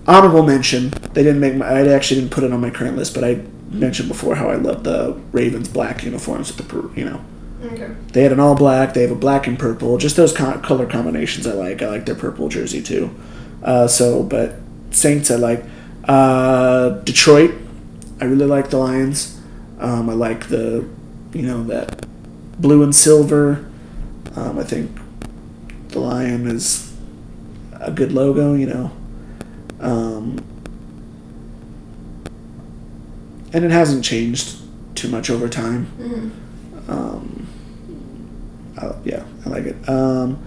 Honorable 0.05 0.43
mention. 0.43 0.89
They 1.13 1.23
didn't 1.23 1.39
make 1.39 1.55
my. 1.55 1.65
I 1.65 1.87
actually 1.87 2.21
didn't 2.21 2.33
put 2.33 2.43
it 2.43 2.51
on 2.51 2.59
my 2.59 2.69
current 2.69 2.97
list, 2.97 3.13
but 3.13 3.23
I 3.23 3.41
mentioned 3.73 4.07
before 4.09 4.35
how 4.35 4.49
I 4.49 4.55
love 4.55 4.83
the 4.83 5.19
Ravens 5.31 5.67
black 5.67 6.03
uniforms 6.03 6.55
with 6.55 6.67
the 6.67 6.99
you 6.99 7.05
know 7.05 7.23
Okay. 7.65 7.91
they 8.11 8.23
had 8.23 8.33
an 8.33 8.39
all 8.41 8.55
black. 8.55 8.93
They 8.93 9.03
have 9.03 9.11
a 9.11 9.15
black 9.15 9.47
and 9.47 9.57
purple. 9.57 9.97
Just 9.97 10.17
those 10.17 10.33
co- 10.33 10.59
color 10.59 10.85
combinations 10.85 11.47
I 11.47 11.53
like. 11.53 11.81
I 11.81 11.87
like 11.87 12.05
their 12.05 12.15
purple 12.15 12.49
jersey 12.49 12.81
too. 12.81 13.09
Uh, 13.63 13.87
so, 13.87 14.21
but 14.23 14.55
Saints 14.91 15.31
I 15.31 15.35
like. 15.35 15.63
Uh, 16.03 16.89
Detroit, 17.05 17.51
I 18.19 18.25
really 18.25 18.45
like 18.47 18.69
the 18.69 18.77
Lions. 18.77 19.39
Um, 19.79 20.09
I 20.09 20.13
like 20.13 20.49
the, 20.49 20.85
you 21.33 21.43
know, 21.43 21.63
that 21.63 22.05
blue 22.59 22.83
and 22.83 22.93
silver. 22.93 23.65
Um, 24.35 24.59
I 24.59 24.63
think 24.63 24.91
the 25.89 25.99
lion 25.99 26.47
is 26.47 26.93
a 27.79 27.91
good 27.91 28.11
logo. 28.11 28.55
You 28.55 28.65
know. 28.65 28.91
Um, 29.79 30.43
and 33.53 33.63
it 33.63 33.71
hasn't 33.71 34.03
changed 34.03 34.57
too 34.95 35.07
much 35.07 35.29
over 35.29 35.47
time. 35.47 35.85
Mm-hmm. 35.99 36.91
Um, 36.91 37.47
uh, 38.77 38.93
yeah, 39.05 39.23
I 39.45 39.49
like 39.49 39.65
it. 39.65 39.89
Um, 39.89 40.43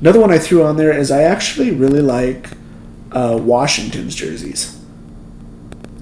another 0.00 0.20
one 0.20 0.30
I 0.30 0.38
threw 0.38 0.64
on 0.64 0.76
there 0.76 0.92
is 0.96 1.10
I 1.10 1.22
actually 1.22 1.70
really 1.70 2.02
like 2.02 2.48
uh, 3.12 3.38
Washington's 3.40 4.14
jerseys. 4.14 4.76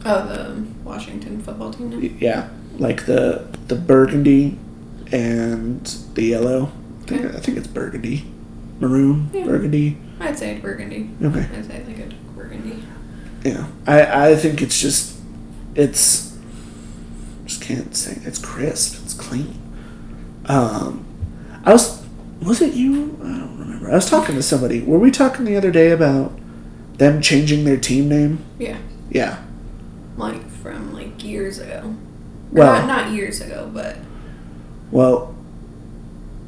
Oh, 0.05 0.27
the 0.27 0.65
Washington 0.85 1.43
football 1.43 1.73
team 1.73 1.91
now. 1.91 2.09
Yeah, 2.19 2.49
like 2.79 3.07
the 3.07 3.47
the 3.69 3.75
burgundy 3.77 4.59
and 5.13 5.85
the 6.15 6.23
yellow. 6.25 6.73
I 7.03 7.07
think, 7.07 7.25
Okay. 7.25 7.37
I 7.37 7.41
think 7.41 7.59
it's 7.59 7.67
burgundy, 7.67 8.27
maroon, 8.81 9.31
Yeah. 9.33 9.45
burgundy. 9.45 9.97
I'd 10.21 10.39
say 10.39 10.59
burgundy. 10.59 11.11
Okay. 11.23 11.47
I'd 11.57 11.67
say 11.67 11.85
like 11.87 11.99
a 11.99 12.15
burgundy. 12.37 12.83
Yeah, 13.45 13.67
I 13.87 14.31
I 14.31 14.37
think 14.37 14.61
it's 14.63 14.81
just 14.81 15.17
it's 15.75 16.28
just 17.49 17.63
can't 17.63 17.97
say 17.97 18.19
it's 18.25 18.39
crisp. 18.39 19.01
It's 19.03 19.15
clean. 19.15 19.59
Um, 20.45 21.05
I 21.65 21.73
was 21.73 22.05
was 22.43 22.61
it 22.61 22.75
you? 22.75 23.19
I 23.23 23.29
don't 23.39 23.59
remember. 23.59 23.91
I 23.91 23.95
was 23.95 24.09
talking 24.09 24.35
to 24.35 24.43
somebody. 24.43 24.83
Were 24.83 24.99
we 24.99 25.11
talking 25.11 25.45
the 25.47 25.57
other 25.57 25.71
day 25.71 25.91
about 25.91 26.39
them 26.99 27.21
changing 27.23 27.65
their 27.65 27.79
team 27.79 28.09
name? 28.09 28.45
Yeah. 28.59 28.79
Yeah. 29.11 29.43
Like 30.17 30.49
from 30.51 30.93
like 30.93 31.25
years 31.25 31.59
ago. 31.59 31.97
Or 32.53 32.59
Well- 32.59 32.87
not 32.87 33.05
not 33.05 33.13
years 33.13 33.41
ago, 33.41 33.71
but 33.73 33.97
Well, 34.91 35.35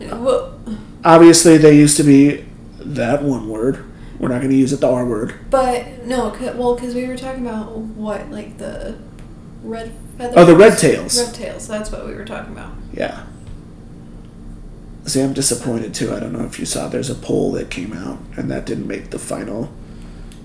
well, 0.01 0.59
obviously 1.05 1.57
they 1.57 1.77
used 1.77 1.97
to 1.97 2.03
be 2.03 2.45
that 2.79 3.23
one 3.23 3.49
word. 3.49 3.85
We're 4.19 4.29
not 4.29 4.41
going 4.41 4.51
to 4.51 4.57
use 4.57 4.73
it 4.75 4.81
the 4.81 4.89
R 4.91 5.07
word. 5.07 5.35
but 5.49 6.05
no, 6.05 6.29
well, 6.57 6.75
because 6.75 6.95
we 6.95 7.07
were 7.07 7.17
talking 7.17 7.47
about 7.47 7.73
what 7.75 8.31
like 8.31 8.59
the 8.59 8.99
red 9.63 9.93
feathers. 10.21 10.37
Oh, 10.37 10.45
the 10.45 10.57
red 10.57 10.79
tails. 10.79 11.19
Red 11.21 11.35
tails. 11.35 11.67
That's 11.69 11.91
what 11.91 12.07
we 12.07 12.15
were 12.15 12.25
talking 12.25 12.53
about. 12.53 12.73
Yeah. 12.93 13.27
See, 15.07 15.21
I'm 15.23 15.33
disappointed 15.33 15.95
too. 15.95 16.15
I 16.15 16.21
don't 16.21 16.33
know 16.33 16.45
if 16.45 16.59
you 16.59 16.67
saw. 16.67 16.89
There's 16.89 17.11
a 17.11 17.15
poll 17.15 17.53
that 17.53 17.71
came 17.71 17.93
out, 17.93 18.19
and 18.37 18.51
that 18.51 18.65
didn't 18.67 18.87
make 18.87 19.11
the 19.11 19.19
final. 19.19 19.73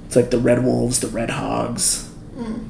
It's 0.08 0.16
like 0.16 0.32
the 0.32 0.40
Red 0.40 0.64
Wolves, 0.64 1.00
the 1.02 1.08
Red 1.08 1.32
Hogs, 1.32 2.10
Mm. 2.38 2.66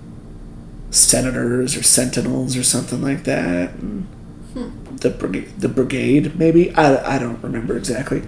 Senators 0.91 1.75
or 1.75 1.83
Sentinels 1.83 2.55
or 2.55 2.63
something 2.63 3.01
like 3.01 3.23
that. 3.25 3.73
And 3.75 4.05
Hmm. 4.53 4.69
the 5.01 5.09
brigade, 5.09 5.49
the 5.59 5.67
brigade, 5.69 6.37
maybe. 6.39 6.73
I, 6.75 7.15
I 7.15 7.19
don't 7.19 7.41
remember 7.43 7.75
exactly. 7.77 8.21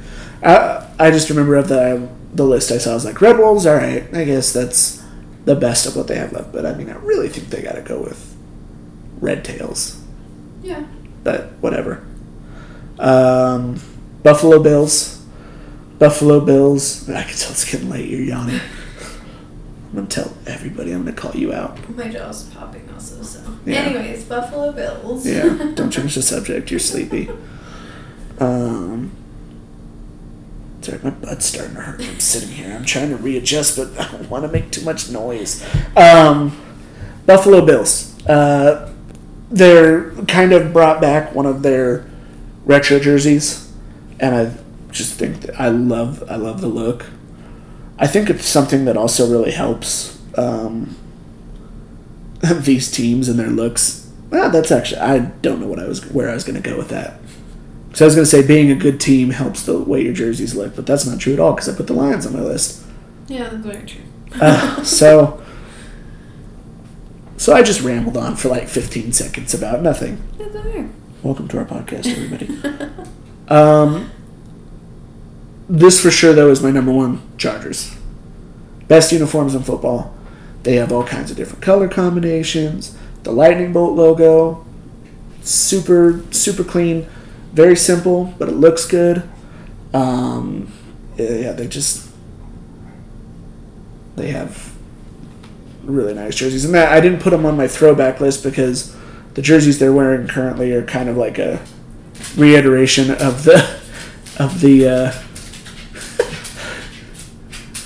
I 0.43 0.83
I 0.99 1.11
just 1.11 1.29
remember 1.29 1.55
of 1.55 1.67
the 1.69 2.07
the 2.33 2.43
list 2.45 2.71
I 2.71 2.77
saw. 2.79 2.91
I 2.91 2.93
was 2.95 3.05
like 3.05 3.21
Red 3.21 3.37
Wolves. 3.37 3.65
All 3.65 3.75
right, 3.75 4.03
I 4.13 4.23
guess 4.25 4.51
that's 4.51 5.01
the 5.45 5.55
best 5.55 5.85
of 5.85 5.95
what 5.95 6.07
they 6.07 6.15
have 6.17 6.33
left. 6.33 6.51
But 6.51 6.65
I 6.65 6.73
mean, 6.75 6.89
I 6.89 6.95
really 6.97 7.29
think 7.29 7.49
they 7.49 7.61
got 7.61 7.75
to 7.75 7.81
go 7.81 8.01
with 8.01 8.35
Red 9.19 9.43
Tails 9.43 9.99
Yeah. 10.63 10.84
but 11.23 11.51
whatever. 11.62 12.06
Um, 12.99 13.80
Buffalo 14.23 14.62
Bills. 14.62 15.21
Buffalo 15.99 16.39
Bills. 16.39 17.10
I 17.10 17.23
can 17.23 17.36
tell 17.38 17.51
it's 17.51 17.69
getting 17.69 17.89
late. 17.89 18.10
You're 18.10 18.21
yawning. 18.21 18.60
I'm 19.89 19.95
gonna 19.95 20.08
tell 20.08 20.34
everybody. 20.45 20.91
I'm 20.91 21.03
gonna 21.03 21.15
call 21.15 21.32
you 21.36 21.53
out. 21.53 21.77
My 21.95 22.08
jaw's 22.10 22.43
popping 22.45 22.88
also. 22.93 23.21
So, 23.23 23.39
Yeah. 23.65 23.77
anyways, 23.77 24.25
Buffalo 24.25 24.71
Bills. 24.71 25.25
Yeah. 25.25 25.71
Don't 25.75 25.89
change 25.91 26.15
the 26.15 26.21
subject. 26.21 26.69
You're 26.71 26.80
sleepy. 26.80 27.30
Um. 28.39 29.12
Sorry, 30.82 30.99
my 31.03 31.10
butt's 31.10 31.45
starting 31.47 31.75
to 31.75 31.82
hurt. 31.82 32.01
I'm 32.01 32.19
sitting 32.19 32.49
here. 32.49 32.73
I'm 32.73 32.86
trying 32.86 33.10
to 33.10 33.17
readjust, 33.17 33.77
but 33.77 33.99
I 33.99 34.12
don't 34.12 34.30
want 34.30 34.43
to 34.45 34.51
make 34.51 34.71
too 34.71 34.82
much 34.86 35.10
noise. 35.10 35.65
Um, 35.97 36.56
Buffalo 37.25 37.65
Bills. 37.65 38.13
Uh, 38.25 38.91
they're 39.49 40.12
kind 40.25 40.53
of 40.53 40.73
brought 40.73 41.01
back 41.01 41.33
one 41.33 41.45
of 41.45 41.63
their 41.63 42.05
retro 42.65 42.99
jerseys, 42.99 43.71
and 44.19 44.36
I 44.36 44.53
just 44.91 45.13
think 45.13 45.41
that 45.41 45.60
I 45.60 45.69
love 45.69 46.23
I 46.29 46.36
love 46.36 46.62
the 46.62 46.67
look. 46.67 47.05
I 47.99 48.07
think 48.07 48.29
it's 48.29 48.45
something 48.45 48.86
that 48.86 48.97
also 48.97 49.29
really 49.29 49.51
helps 49.51 50.19
um, 50.38 50.95
these 52.60 52.91
teams 52.91 53.27
and 53.27 53.39
their 53.39 53.49
looks. 53.49 54.12
Well, 54.29 54.49
that's 54.49 54.71
actually 54.71 55.01
I 55.01 55.19
don't 55.19 55.60
know 55.60 55.67
what 55.67 55.79
I 55.79 55.88
was 55.88 56.05
where 56.12 56.29
I 56.29 56.33
was 56.33 56.43
going 56.43 56.62
to 56.62 56.69
go 56.69 56.77
with 56.77 56.89
that. 56.89 57.19
So 57.93 58.05
I 58.05 58.07
was 58.07 58.15
going 58.15 58.25
to 58.25 58.29
say 58.29 58.45
being 58.45 58.69
a 58.69 58.75
good 58.75 58.99
team 58.99 59.31
helps 59.31 59.63
the 59.63 59.79
way 59.79 60.03
your 60.03 60.13
jerseys 60.13 60.53
look, 60.53 60.75
but 60.75 60.86
that's 60.86 61.07
not 61.07 61.19
true 61.19 61.33
at 61.33 61.39
all 61.39 61.53
because 61.53 61.67
I 61.67 61.75
put 61.75 61.88
the 61.88 61.93
Lions 61.93 62.27
on 62.27 62.33
my 62.33 62.41
list. 62.41 62.86
Yeah, 63.27 63.49
that's 63.49 63.65
very 63.65 63.86
true. 63.86 64.03
Uh, 64.39 64.83
so, 64.83 65.41
so 67.38 67.54
I 67.54 67.62
just 67.62 67.82
rambled 67.82 68.17
on 68.17 68.36
for 68.36 68.50
like 68.50 68.67
15 68.67 69.12
seconds 69.13 69.54
about 69.54 69.82
nothing. 69.82 70.21
Okay. 70.39 70.88
Welcome 71.21 71.47
to 71.50 71.60
our 71.60 71.65
podcast, 71.65 72.08
everybody. 72.08 72.50
um, 73.47 74.12
this 75.69 76.02
for 76.02 76.12
sure 76.12 76.34
though 76.34 76.50
is 76.50 76.62
my 76.62 76.71
number 76.71 76.91
one 76.91 77.21
Chargers. 77.38 77.95
Best 78.88 79.12
uniforms 79.12 79.54
in 79.54 79.63
football. 79.63 80.15
They 80.63 80.76
have 80.76 80.91
all 80.91 81.04
kinds 81.04 81.30
of 81.32 81.38
different 81.38 81.62
color 81.62 81.88
combinations. 81.88 82.97
The 83.23 83.32
lightning 83.32 83.73
bolt 83.73 83.95
logo, 83.95 84.65
super 85.41 86.23
super 86.32 86.63
clean, 86.63 87.08
very 87.54 87.76
simple, 87.76 88.34
but 88.38 88.50
it 88.50 88.56
looks 88.56 88.86
good. 88.86 89.23
Um, 89.93 90.71
yeah, 91.17 91.52
they 91.52 91.67
just 91.67 92.10
they 94.15 94.32
have 94.32 94.76
really 95.88 96.13
nice 96.13 96.36
jerseys. 96.36 96.65
And 96.65 96.73
that 96.73 96.91
I 96.91 97.00
didn't 97.00 97.21
put 97.21 97.32
them 97.32 97.45
on 97.45 97.58
my 97.58 97.67
throwback 97.67 98.19
list 98.19 98.43
because 98.43 98.95
the 99.34 99.41
jerseys 99.41 99.80
they're 99.80 99.93
wearing 99.93 100.28
currently 100.28 100.71
are 100.73 100.84
kind 100.86 101.10
of 101.10 101.17
like 101.17 101.39
a 101.39 101.60
reiteration 102.36 103.12
of 103.12 103.43
the 103.43 103.80
of 104.39 104.62
the. 104.62 104.88
Uh, 104.88 105.23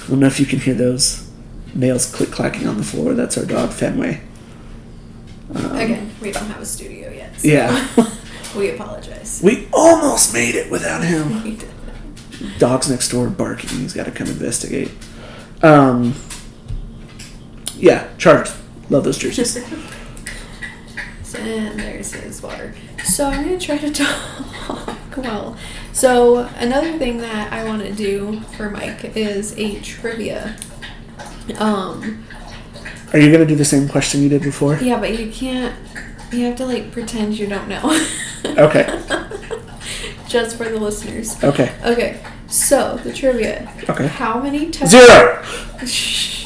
I 0.04 0.14
don't 0.14 0.20
know 0.20 0.28
if 0.28 0.40
you 0.40 0.46
can 0.46 0.60
hear 0.60 0.74
those 0.74 1.30
nails 1.74 2.14
click 2.14 2.32
clacking 2.32 2.68
on 2.68 2.78
the 2.78 2.84
floor. 2.84 3.14
That's 3.14 3.38
our 3.38 3.46
dog 3.46 3.72
Fenway. 3.72 4.22
Um, 5.56 5.76
Again, 5.78 6.12
we 6.22 6.32
don't 6.32 6.48
have 6.48 6.62
a 6.62 6.66
studio 6.66 7.10
yet. 7.12 7.40
so 7.40 7.48
Yeah. 7.48 7.88
we 8.58 8.72
apologize. 8.72 9.42
We 9.44 9.68
almost 9.72 10.34
made 10.34 10.56
it 10.56 10.70
without 10.70 11.04
him. 11.04 11.44
We 11.44 11.56
did. 11.56 11.70
Dogs 12.58 12.90
next 12.90 13.10
door 13.10 13.30
barking. 13.30 13.70
He's 13.70 13.94
got 13.94 14.06
to 14.06 14.12
come 14.12 14.28
investigate. 14.28 14.92
Um, 15.62 16.16
yeah, 17.82 18.08
Chargers. 18.18 18.56
Love 18.90 19.04
those 19.04 19.18
jerseys. 19.18 19.56
and 21.38 21.80
there's 21.80 22.14
his 22.14 22.42
water. 22.42 22.74
So 23.06 23.26
I'm 23.28 23.44
gonna 23.44 23.60
try 23.60 23.78
to 23.78 23.92
talk 23.92 25.18
well. 25.18 25.58
So 25.94 26.40
another 26.58 26.98
thing 26.98 27.18
that 27.20 27.52
I 27.52 27.64
want 27.64 27.82
to 27.84 27.92
do 27.94 28.42
for 28.58 28.70
Mike 28.70 29.16
is 29.16 29.58
a 29.58 29.80
trivia. 29.82 30.56
Um, 31.58 32.26
Are 33.14 33.20
you 33.20 33.32
gonna 33.32 33.46
do 33.46 33.56
the 33.56 33.66
same 33.66 33.88
question 33.90 34.22
you 34.22 34.30
did 34.30 34.42
before? 34.44 34.76
yeah, 34.78 35.00
but 35.00 35.18
you 35.18 35.32
can't. 35.32 35.76
You 36.32 36.46
have 36.46 36.56
to 36.58 36.66
like 36.66 36.92
pretend 36.92 37.38
you 37.38 37.48
don't 37.48 37.68
know. 37.68 37.82
Okay. 38.46 38.86
Just 40.28 40.56
for 40.58 40.64
the 40.70 40.78
listeners. 40.80 41.42
Okay. 41.44 41.74
Okay. 41.86 42.24
So 42.48 42.98
the 43.04 43.14
trivia. 43.14 43.72
Okay. 43.90 44.08
How 44.08 44.40
many 44.42 44.70
times? 44.72 44.92
Zero. 44.92 45.44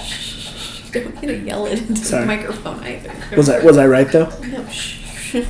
Don't 1.03 1.21
get 1.21 1.27
to 1.27 1.38
yell 1.38 1.65
it 1.65 1.79
into 1.79 2.03
Sorry. 2.03 2.21
the 2.21 2.27
microphone 2.27 2.84
either. 2.84 3.13
Was 3.36 3.49
I 3.49 3.63
was 3.63 3.77
I 3.77 3.86
right 3.88 4.10
though? 4.12 4.31
No, 4.45 4.65
shh. 4.69 5.01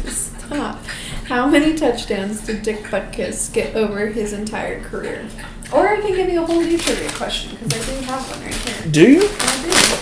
Stop. 0.07 0.83
How 1.27 1.47
many 1.47 1.75
touchdowns 1.75 2.41
did 2.41 2.61
Dick 2.63 2.83
Butkus 2.83 3.51
get 3.53 3.75
over 3.75 4.07
his 4.07 4.33
entire 4.33 4.81
career? 4.81 5.27
Or 5.73 5.87
I 5.87 5.99
can 6.01 6.15
give 6.15 6.29
you 6.29 6.41
a 6.43 6.45
whole 6.45 6.61
new 6.61 6.77
trivia 6.77 7.09
question 7.11 7.57
because 7.63 7.89
I 7.89 7.99
do 7.99 8.05
have 8.05 8.29
one 8.29 8.41
right 8.41 8.53
here. 8.53 8.91
Do 8.91 9.11
you? 9.11 9.21
I 9.21 9.23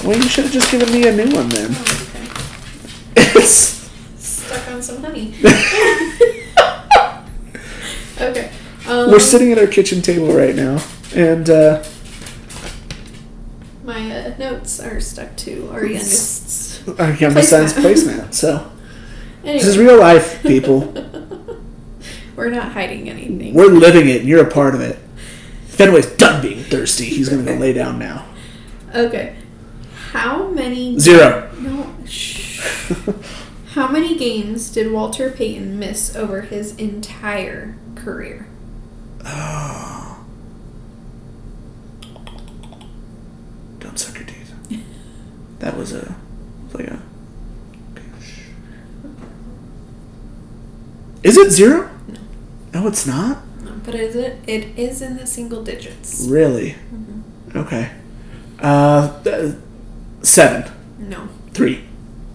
do. 0.02 0.08
Well, 0.08 0.18
you 0.18 0.28
should 0.28 0.44
have 0.46 0.54
just 0.54 0.70
given 0.72 0.92
me 0.92 1.08
a 1.08 1.16
new 1.16 1.34
one 1.34 1.50
then. 1.50 1.72
Oh, 1.74 2.10
okay. 3.16 3.40
It's 3.40 3.90
Stuck 4.18 4.68
on 4.70 4.82
some 4.82 5.02
honey. 5.02 5.34
okay. 8.20 8.52
Um, 8.88 9.12
we're 9.12 9.20
sitting 9.20 9.52
at 9.54 9.58
our 9.58 9.68
kitchen 9.68 10.02
table 10.02 10.34
right 10.34 10.56
now, 10.56 10.84
and 11.16 11.50
uh, 11.50 11.84
My 13.84 14.12
uh, 14.12 14.38
notes 14.38 14.80
are 14.80 15.00
stuck 15.02 15.36
to 15.38 15.70
our 15.72 15.86
youngest's. 15.86 16.88
our 17.00 17.14
youngest 17.14 17.50
son's 17.50 17.74
placemat. 17.74 18.34
So 18.34 18.72
Anyway, 19.44 19.58
this 19.58 19.68
is 19.68 19.78
real 19.78 20.00
life, 20.00 20.42
people. 20.42 20.80
we're 22.38 22.50
not 22.50 22.72
hiding 22.72 23.10
anything. 23.10 23.54
We're 23.54 23.68
living 23.68 24.08
it, 24.08 24.22
and 24.22 24.30
you're 24.30 24.46
a 24.46 24.50
part 24.50 24.74
of 24.74 24.80
it. 24.80 24.98
Fenway's 25.68 26.16
done 26.16 26.42
being 26.42 26.64
thirsty. 26.64 27.06
He's 27.06 27.28
gonna 27.28 27.44
go 27.44 27.56
lay 27.56 27.74
down 27.74 28.00
now. 28.00 28.26
Okay. 28.96 29.36
How 30.12 30.48
many? 30.48 30.98
Zero. 30.98 31.52
No. 31.60 31.94
Shh. 32.06 32.62
How 33.72 33.90
many 33.90 34.18
games 34.18 34.70
did 34.72 34.92
Walter 34.94 35.30
Payton 35.30 35.78
miss 35.78 36.16
over 36.16 36.42
his 36.42 36.76
entire 36.78 37.76
career? 37.96 38.48
Oh. 39.26 40.13
Don't 43.94 44.00
suck 44.00 44.16
your 44.18 44.26
teeth. 44.26 44.52
That 45.60 45.78
was 45.78 45.94
a 45.94 46.16
like 46.74 46.88
a. 46.88 47.00
Is 51.22 51.38
it 51.38 51.52
zero? 51.52 51.90
No. 52.08 52.20
No, 52.82 52.88
it's 52.88 53.06
not. 53.06 53.38
No, 53.64 53.72
but 53.86 53.96
is 53.96 54.16
it? 54.16 54.40
It 54.48 54.78
is 54.78 55.02
in 55.02 55.16
the 55.16 55.26
single 55.28 55.64
digits. 55.64 56.26
Really? 56.28 56.72
Mm-hmm. 56.94 57.58
Okay. 57.60 57.92
Uh, 58.60 59.22
th- 59.24 59.56
seven, 60.24 60.72
No. 60.98 61.30
three, 61.54 61.86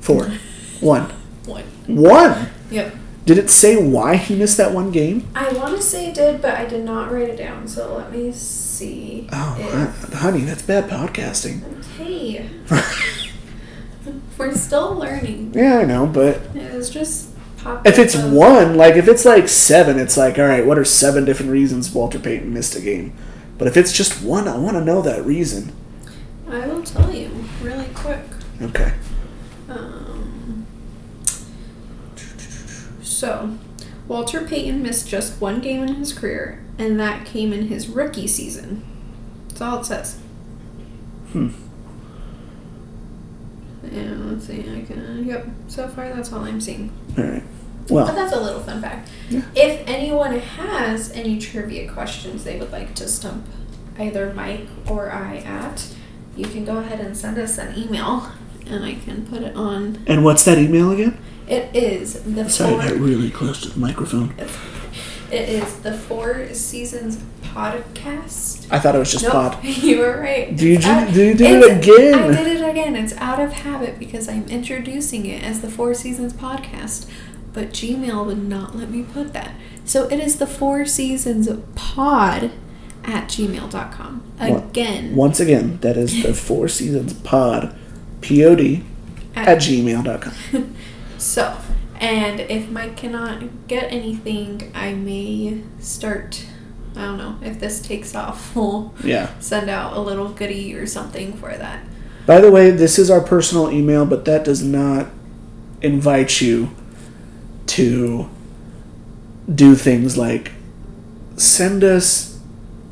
four, 0.01 0.25
one, 0.81 1.11
One. 1.45 1.65
one. 1.87 2.49
Yep. 2.71 2.95
Did 3.29 3.37
it 3.37 3.51
say 3.51 3.77
why 3.77 4.17
he 4.17 4.35
missed 4.35 4.57
that 4.57 4.73
one 4.73 4.91
game? 4.91 5.29
I 5.35 5.53
want 5.53 5.77
to 5.77 5.83
say 5.83 6.07
it 6.07 6.15
did, 6.15 6.41
but 6.41 6.55
I 6.55 6.65
did 6.65 6.83
not 6.83 7.13
write 7.13 7.29
it 7.29 7.37
down. 7.37 7.69
So 7.69 7.95
let 7.95 8.11
me 8.11 8.33
see. 8.33 9.29
Oh, 9.31 9.55
if- 9.61 9.71
hon- 9.71 10.13
honey, 10.33 10.41
that's 10.47 10.63
bad 10.63 10.89
podcasting. 10.89 11.61
Hey, 11.99 12.49
we're 14.39 14.55
still 14.55 14.95
learning. 14.95 15.53
yeah, 15.55 15.81
I 15.81 15.85
know, 15.85 16.07
but 16.07 16.37
It 16.57 16.73
was 16.73 16.89
just 16.89 17.29
if 17.85 17.99
it's 17.99 18.15
of- 18.15 18.33
one, 18.33 18.79
like 18.79 18.95
if 18.97 19.07
it's 19.09 19.27
like 19.27 19.47
seven, 19.47 19.99
it's 19.99 20.17
like, 20.17 20.39
all 20.39 20.47
right, 20.47 20.65
what 20.65 20.79
are 20.79 20.85
seven 20.87 21.27
different 21.27 21.53
reasons 21.53 21.93
Walter 21.93 22.19
Payton 22.19 22.51
missed 22.55 22.77
a 22.77 22.81
game? 22.81 23.13
But 23.59 23.69
if 23.69 23.77
it's 23.77 23.93
just 23.93 24.23
one, 24.23 24.49
I 24.49 24.57
want 24.57 24.79
to 24.79 24.85
know 24.85 25.03
that 25.03 25.23
reason. 25.27 25.73
I 26.49 26.67
will 26.67 26.83
tell 26.83 27.13
you 27.15 27.29
really 27.61 27.89
quick. 27.95 28.21
Okay. 28.63 28.95
Um, 29.69 30.65
so, 33.19 33.59
Walter 34.07 34.47
Payton 34.47 34.83
missed 34.83 35.09
just 35.09 35.41
one 35.41 35.61
game 35.61 35.83
in 35.83 35.97
his 35.97 36.13
career, 36.13 36.63
and 36.79 36.99
that 37.01 37.27
came 37.27 37.53
in 37.53 37.67
his 37.69 37.89
rookie 37.89 38.29
season. 38.29 38.85
That's 39.49 39.61
all 39.61 39.81
it 39.81 39.85
says. 39.87 40.19
Hmm. 41.33 41.49
And 43.83 44.31
let's 44.33 44.47
see, 44.47 44.61
I 44.61 44.83
can. 44.83 45.25
Yep, 45.27 45.47
so 45.69 45.89
far 45.89 46.09
that's 46.11 46.33
all 46.33 46.45
I'm 46.45 46.61
seeing. 46.61 46.93
All 47.17 47.25
right. 47.25 47.43
Well. 47.89 48.07
But 48.07 48.15
Well, 48.15 48.25
that's 48.25 48.33
a 48.37 48.41
little 48.41 48.61
fun 48.61 48.83
fact. 48.83 49.11
Yeah. 49.31 49.43
If 49.55 49.83
anyone 49.89 50.39
has 50.39 51.11
any 51.13 51.39
trivia 51.39 51.91
questions 51.91 52.45
they 52.45 52.59
would 52.59 52.71
like 52.71 52.95
to 52.97 53.09
stump 53.09 53.47
either 53.99 54.33
Mike 54.35 54.69
or 54.89 55.11
I 55.11 55.39
at, 55.39 55.89
you 56.37 56.47
can 56.47 56.65
go 56.65 56.77
ahead 56.79 57.01
and 57.01 57.17
send 57.17 57.37
us 57.39 57.59
an 57.59 57.77
email, 57.77 58.31
and 58.67 58.85
I 58.85 58.95
can 58.95 59.27
put 59.27 59.43
it 59.43 59.57
on. 59.57 60.05
and 60.07 60.25
what's 60.25 60.45
that 60.45 60.59
email 60.59 60.93
again? 60.93 61.19
It 61.49 61.75
is 61.75 62.23
the 62.25 62.49
Sorry, 62.49 62.75
I 62.75 62.79
four. 62.89 62.89
got 62.91 63.01
really 63.01 63.31
close 63.31 63.61
to 63.63 63.71
the 63.71 63.79
microphone. 63.79 64.35
It 65.31 65.49
is 65.49 65.77
the 65.81 65.93
Four 65.93 66.53
Seasons 66.55 67.19
podcast. 67.43 68.67
I 68.71 68.79
thought 68.79 68.95
it 68.95 68.99
was 68.99 69.13
just 69.13 69.25
nope, 69.25 69.33
pod. 69.33 69.65
you 69.65 69.99
were 69.99 70.21
right. 70.21 70.55
Do 70.57 70.67
you 70.67 70.75
It's 70.77 70.85
do- 70.85 70.91
out- 70.91 71.13
do 71.13 71.25
you 71.25 71.35
do 71.35 71.45
it 71.45 71.79
again? 71.79 72.15
I 72.35 72.45
did 72.45 72.47
it 72.61 72.69
again. 72.69 72.97
It's 72.97 73.15
out 73.17 73.41
of 73.41 73.53
habit 73.53 73.99
because 73.99 74.29
I'm 74.29 74.47
introducing 74.49 75.27
it 75.27 75.43
as 75.43 75.61
the 75.61 75.71
Four 75.71 75.95
Seasons 75.95 76.33
podcast, 76.33 77.07
but 77.53 77.71
Gmail 77.71 78.27
would 78.27 78.43
not 78.47 78.77
let 78.77 78.91
me 78.91 79.03
put 79.03 79.33
that. 79.33 79.53
So 79.85 80.05
it 80.09 80.19
is 80.21 80.39
the 80.39 80.47
Four 80.47 80.85
Seasons 80.87 81.49
pod 81.75 82.51
at 83.05 83.29
gmail.com. 83.29 84.23
What? 84.39 84.65
Again, 84.65 85.17
Once 85.17 85.41
again, 85.41 85.79
that 85.81 85.97
is 85.97 86.23
the 86.23 86.35
Four 86.47 86.69
Seasons 86.69 87.13
Pod, 87.15 87.75
P 88.21 88.45
O 88.45 88.55
D, 88.55 88.85
at 89.35 89.59
gmail.com. 89.59 90.75
So, 91.19 91.57
and 92.01 92.41
if 92.41 92.71
Mike 92.71 92.97
cannot 92.97 93.67
get 93.69 93.93
anything, 93.93 94.71
I 94.75 94.95
may 94.95 95.63
start. 95.81 96.45
I 96.97 97.03
don't 97.03 97.19
know 97.19 97.37
if 97.43 97.61
this 97.61 97.81
takes 97.81 98.15
off. 98.15 98.55
We'll 98.57 98.95
Yeah. 99.05 99.31
send 99.41 99.69
out 99.69 99.97
a 99.97 100.01
little 100.01 100.29
goodie 100.29 100.75
or 100.75 100.87
something 100.87 101.33
for 101.35 101.51
that. 101.57 101.85
By 102.27 102.41
the 102.41 102.51
way, 102.51 102.71
this 102.71 102.99
is 102.99 103.11
our 103.11 103.21
personal 103.21 103.71
email, 103.71 104.05
but 104.07 104.25
that 104.27 104.45
does 104.45 104.63
not 104.63 105.07
invite 105.81 106.41
you 106.41 106.71
to 107.67 108.29
do 109.53 109.75
things 109.75 110.17
like 110.19 110.53
send 111.37 111.83
us 111.85 112.39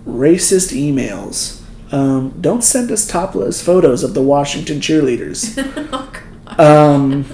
racist 0.07 0.73
emails. 0.75 1.61
Um, 1.93 2.35
don't 2.41 2.65
send 2.65 2.91
us 2.91 3.07
topless 3.07 3.63
photos 3.63 4.03
of 4.03 4.15
the 4.15 4.23
Washington 4.23 4.81
cheerleaders. 4.81 5.55
oh 5.93 6.11
God. 6.47 6.61
Um, 6.61 7.25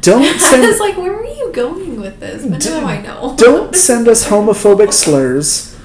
don't 0.00 0.22
I 0.22 0.36
send 0.38 0.62
was 0.62 0.80
like, 0.80 0.96
where 0.96 1.14
are 1.14 1.24
you 1.24 1.52
going 1.52 2.00
with 2.00 2.20
this? 2.20 2.46
But 2.46 2.64
now 2.64 2.86
I 2.86 3.00
know. 3.00 3.34
don't 3.38 3.74
send 3.74 4.08
us 4.08 4.28
homophobic 4.28 4.92
slurs. 4.92 5.76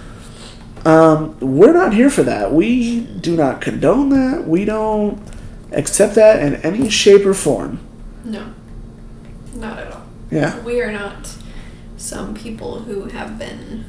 Um, 0.86 1.38
we're 1.40 1.74
not 1.74 1.94
here 1.94 2.10
for 2.10 2.24
that. 2.24 2.54
We 2.54 3.02
do 3.02 3.36
not 3.36 3.62
condone 3.62 4.10
that. 4.10 4.48
We 4.48 4.66
don't 4.66 5.22
accept 5.72 6.16
that 6.16 6.42
in 6.42 6.56
any 6.58 6.90
shape 6.90 7.26
or 7.26 7.34
form. 7.34 7.80
No, 8.24 8.54
not 9.56 9.78
at 9.80 9.92
all. 9.92 10.04
Yeah. 10.32 10.60
We 10.64 10.82
are 10.82 10.92
not 10.92 11.36
some 11.98 12.34
people 12.34 12.80
who 12.82 13.06
have 13.06 13.38
been 13.38 13.86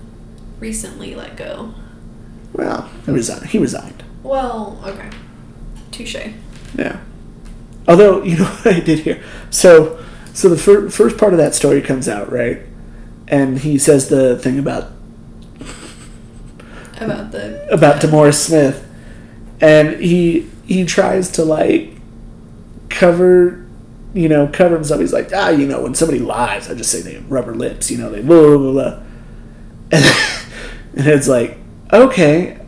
recently 0.59 1.15
let 1.15 1.37
go. 1.37 1.75
Well, 2.53 2.91
he 3.07 3.13
resigned. 3.13 3.47
He 3.47 3.59
resigned. 3.59 4.03
Well, 4.23 4.83
okay. 4.85 5.11
Touche. 5.93 6.17
Yeah. 6.77 7.01
Although 7.91 8.23
you 8.23 8.39
know 8.39 8.45
what 8.63 8.75
I 8.77 8.81
did 8.81 9.01
here. 9.01 9.23
So, 9.51 10.03
so 10.33 10.49
the 10.49 10.57
fir- 10.57 10.89
first 10.89 11.19
part 11.19 11.33
of 11.35 11.39
that 11.39 11.57
story 11.57 11.83
comes 11.83 12.09
out 12.09 12.31
right, 12.31 12.63
and 13.27 13.59
he 13.59 13.79
says 13.79 14.09
the 14.09 14.39
thing 14.39 14.59
about 14.61 14.93
About 17.01 17.33
the. 17.33 17.67
about 17.73 18.01
DeMaurice 18.01 18.35
Smith, 18.35 18.89
and 19.61 20.01
he 20.01 20.49
he 20.67 20.85
tries 20.85 21.31
to 21.33 21.45
like 21.45 21.97
cover 22.91 23.67
you 24.15 24.29
know 24.29 24.47
cover 24.47 24.75
himself 24.75 25.01
he's 25.01 25.13
like 25.13 25.31
ah 25.35 25.49
you 25.49 25.67
know 25.67 25.83
when 25.83 25.95
somebody 25.95 26.19
lies 26.19 26.69
i 26.69 26.75
just 26.75 26.91
say 26.91 27.01
they 27.01 27.15
have 27.15 27.31
rubber 27.31 27.55
lips 27.55 27.89
you 27.89 27.97
know 27.97 28.11
they 28.11 28.21
blah 28.21 28.41
blah 28.41 28.59
blah, 28.59 28.73
blah. 28.73 29.01
And, 29.93 30.05
and 30.97 31.07
it's 31.07 31.29
like 31.29 31.57
okay 31.93 32.59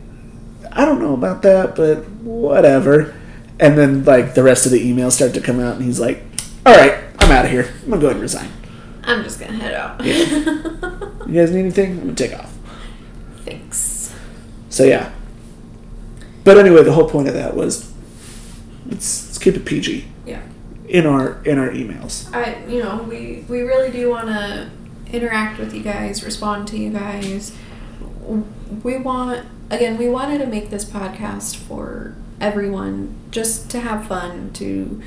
i 0.71 0.85
don't 0.85 1.01
know 1.01 1.13
about 1.13 1.41
that 1.41 1.75
but 1.75 2.07
whatever 2.21 3.13
and 3.59 3.77
then 3.77 4.03
like 4.05 4.33
the 4.33 4.43
rest 4.43 4.65
of 4.65 4.71
the 4.71 4.79
emails 4.91 5.13
start 5.13 5.33
to 5.33 5.41
come 5.41 5.59
out 5.59 5.75
and 5.75 5.83
he's 5.85 5.99
like 5.99 6.23
all 6.65 6.75
right 6.75 6.99
i'm 7.19 7.31
out 7.31 7.45
of 7.45 7.51
here 7.51 7.71
i'm 7.83 7.89
gonna 7.89 8.01
go 8.01 8.07
ahead 8.07 8.15
and 8.15 8.21
resign 8.21 8.49
I'm 9.05 9.21
just 9.23 9.37
gonna 9.39 9.51
head 9.53 9.73
out. 9.73 10.03
you 11.27 11.33
guys 11.33 11.51
need 11.51 11.59
anything 11.59 11.91
i'm 11.93 11.99
gonna 11.99 12.13
take 12.15 12.33
off 12.33 12.53
Thanks. 13.45 14.13
so 14.69 14.83
yeah 14.83 15.11
but 16.43 16.57
anyway 16.57 16.83
the 16.83 16.93
whole 16.93 17.09
point 17.09 17.27
of 17.27 17.33
that 17.33 17.55
was 17.55 17.91
let's, 18.87 19.27
let's 19.27 19.37
keep 19.37 19.55
it 19.55 19.65
pg 19.65 20.05
Yeah. 20.25 20.41
in 20.87 21.05
our 21.05 21.43
in 21.43 21.57
our 21.59 21.69
emails 21.69 22.33
I, 22.33 22.65
you 22.65 22.81
know, 22.81 23.03
we 23.03 23.45
we 23.49 23.61
really 23.61 23.91
do 23.91 24.09
want 24.09 24.27
to 24.27 24.69
interact 25.11 25.59
with 25.59 25.73
you 25.75 25.83
guys, 25.83 26.23
respond 26.23 26.67
to 26.69 26.77
you 26.77 26.89
guys. 26.91 27.55
We 28.83 28.97
want 28.97 29.45
again, 29.69 29.97
we 29.97 30.09
wanted 30.09 30.39
to 30.39 30.47
make 30.47 30.69
this 30.71 30.83
podcast 30.85 31.55
for 31.55 32.15
everyone, 32.43 33.15
just 33.31 33.69
to 33.71 33.79
have 33.79 34.07
fun, 34.07 34.51
to 34.53 35.01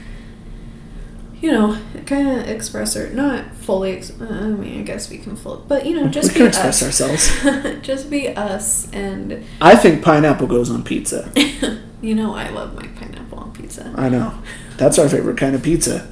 you 1.38 1.52
know, 1.52 1.78
kind 2.06 2.26
of 2.28 2.48
express 2.48 2.96
our 2.96 3.08
not 3.10 3.54
fully. 3.56 3.92
Ex- 3.92 4.18
uh, 4.20 4.24
I 4.24 4.46
mean, 4.48 4.80
I 4.80 4.82
guess 4.82 5.10
we 5.10 5.18
can 5.18 5.36
full, 5.36 5.64
but 5.68 5.84
you 5.86 5.94
know, 5.94 6.08
just 6.08 6.28
we 6.28 6.34
be 6.34 6.38
can 6.38 6.46
express 6.48 6.82
us. 6.82 7.00
ourselves 7.02 7.80
just 7.86 8.08
be 8.10 8.28
us, 8.28 8.90
and 8.92 9.44
i 9.60 9.76
think 9.76 10.02
pineapple 10.02 10.46
goes 10.46 10.70
on 10.70 10.82
pizza 10.82 11.30
you 12.00 12.14
know, 12.14 12.34
I 12.34 12.48
love 12.50 12.74
my 12.74 12.86
pineapple 12.88 13.38
on 13.38 13.52
pizza. 13.52 13.92
i 13.96 14.08
know 14.08 14.32
that's 14.78 14.98
our 14.98 15.08
favorite 15.08 15.36
kind 15.36 15.54
of 15.54 15.62
pizza 15.62 16.08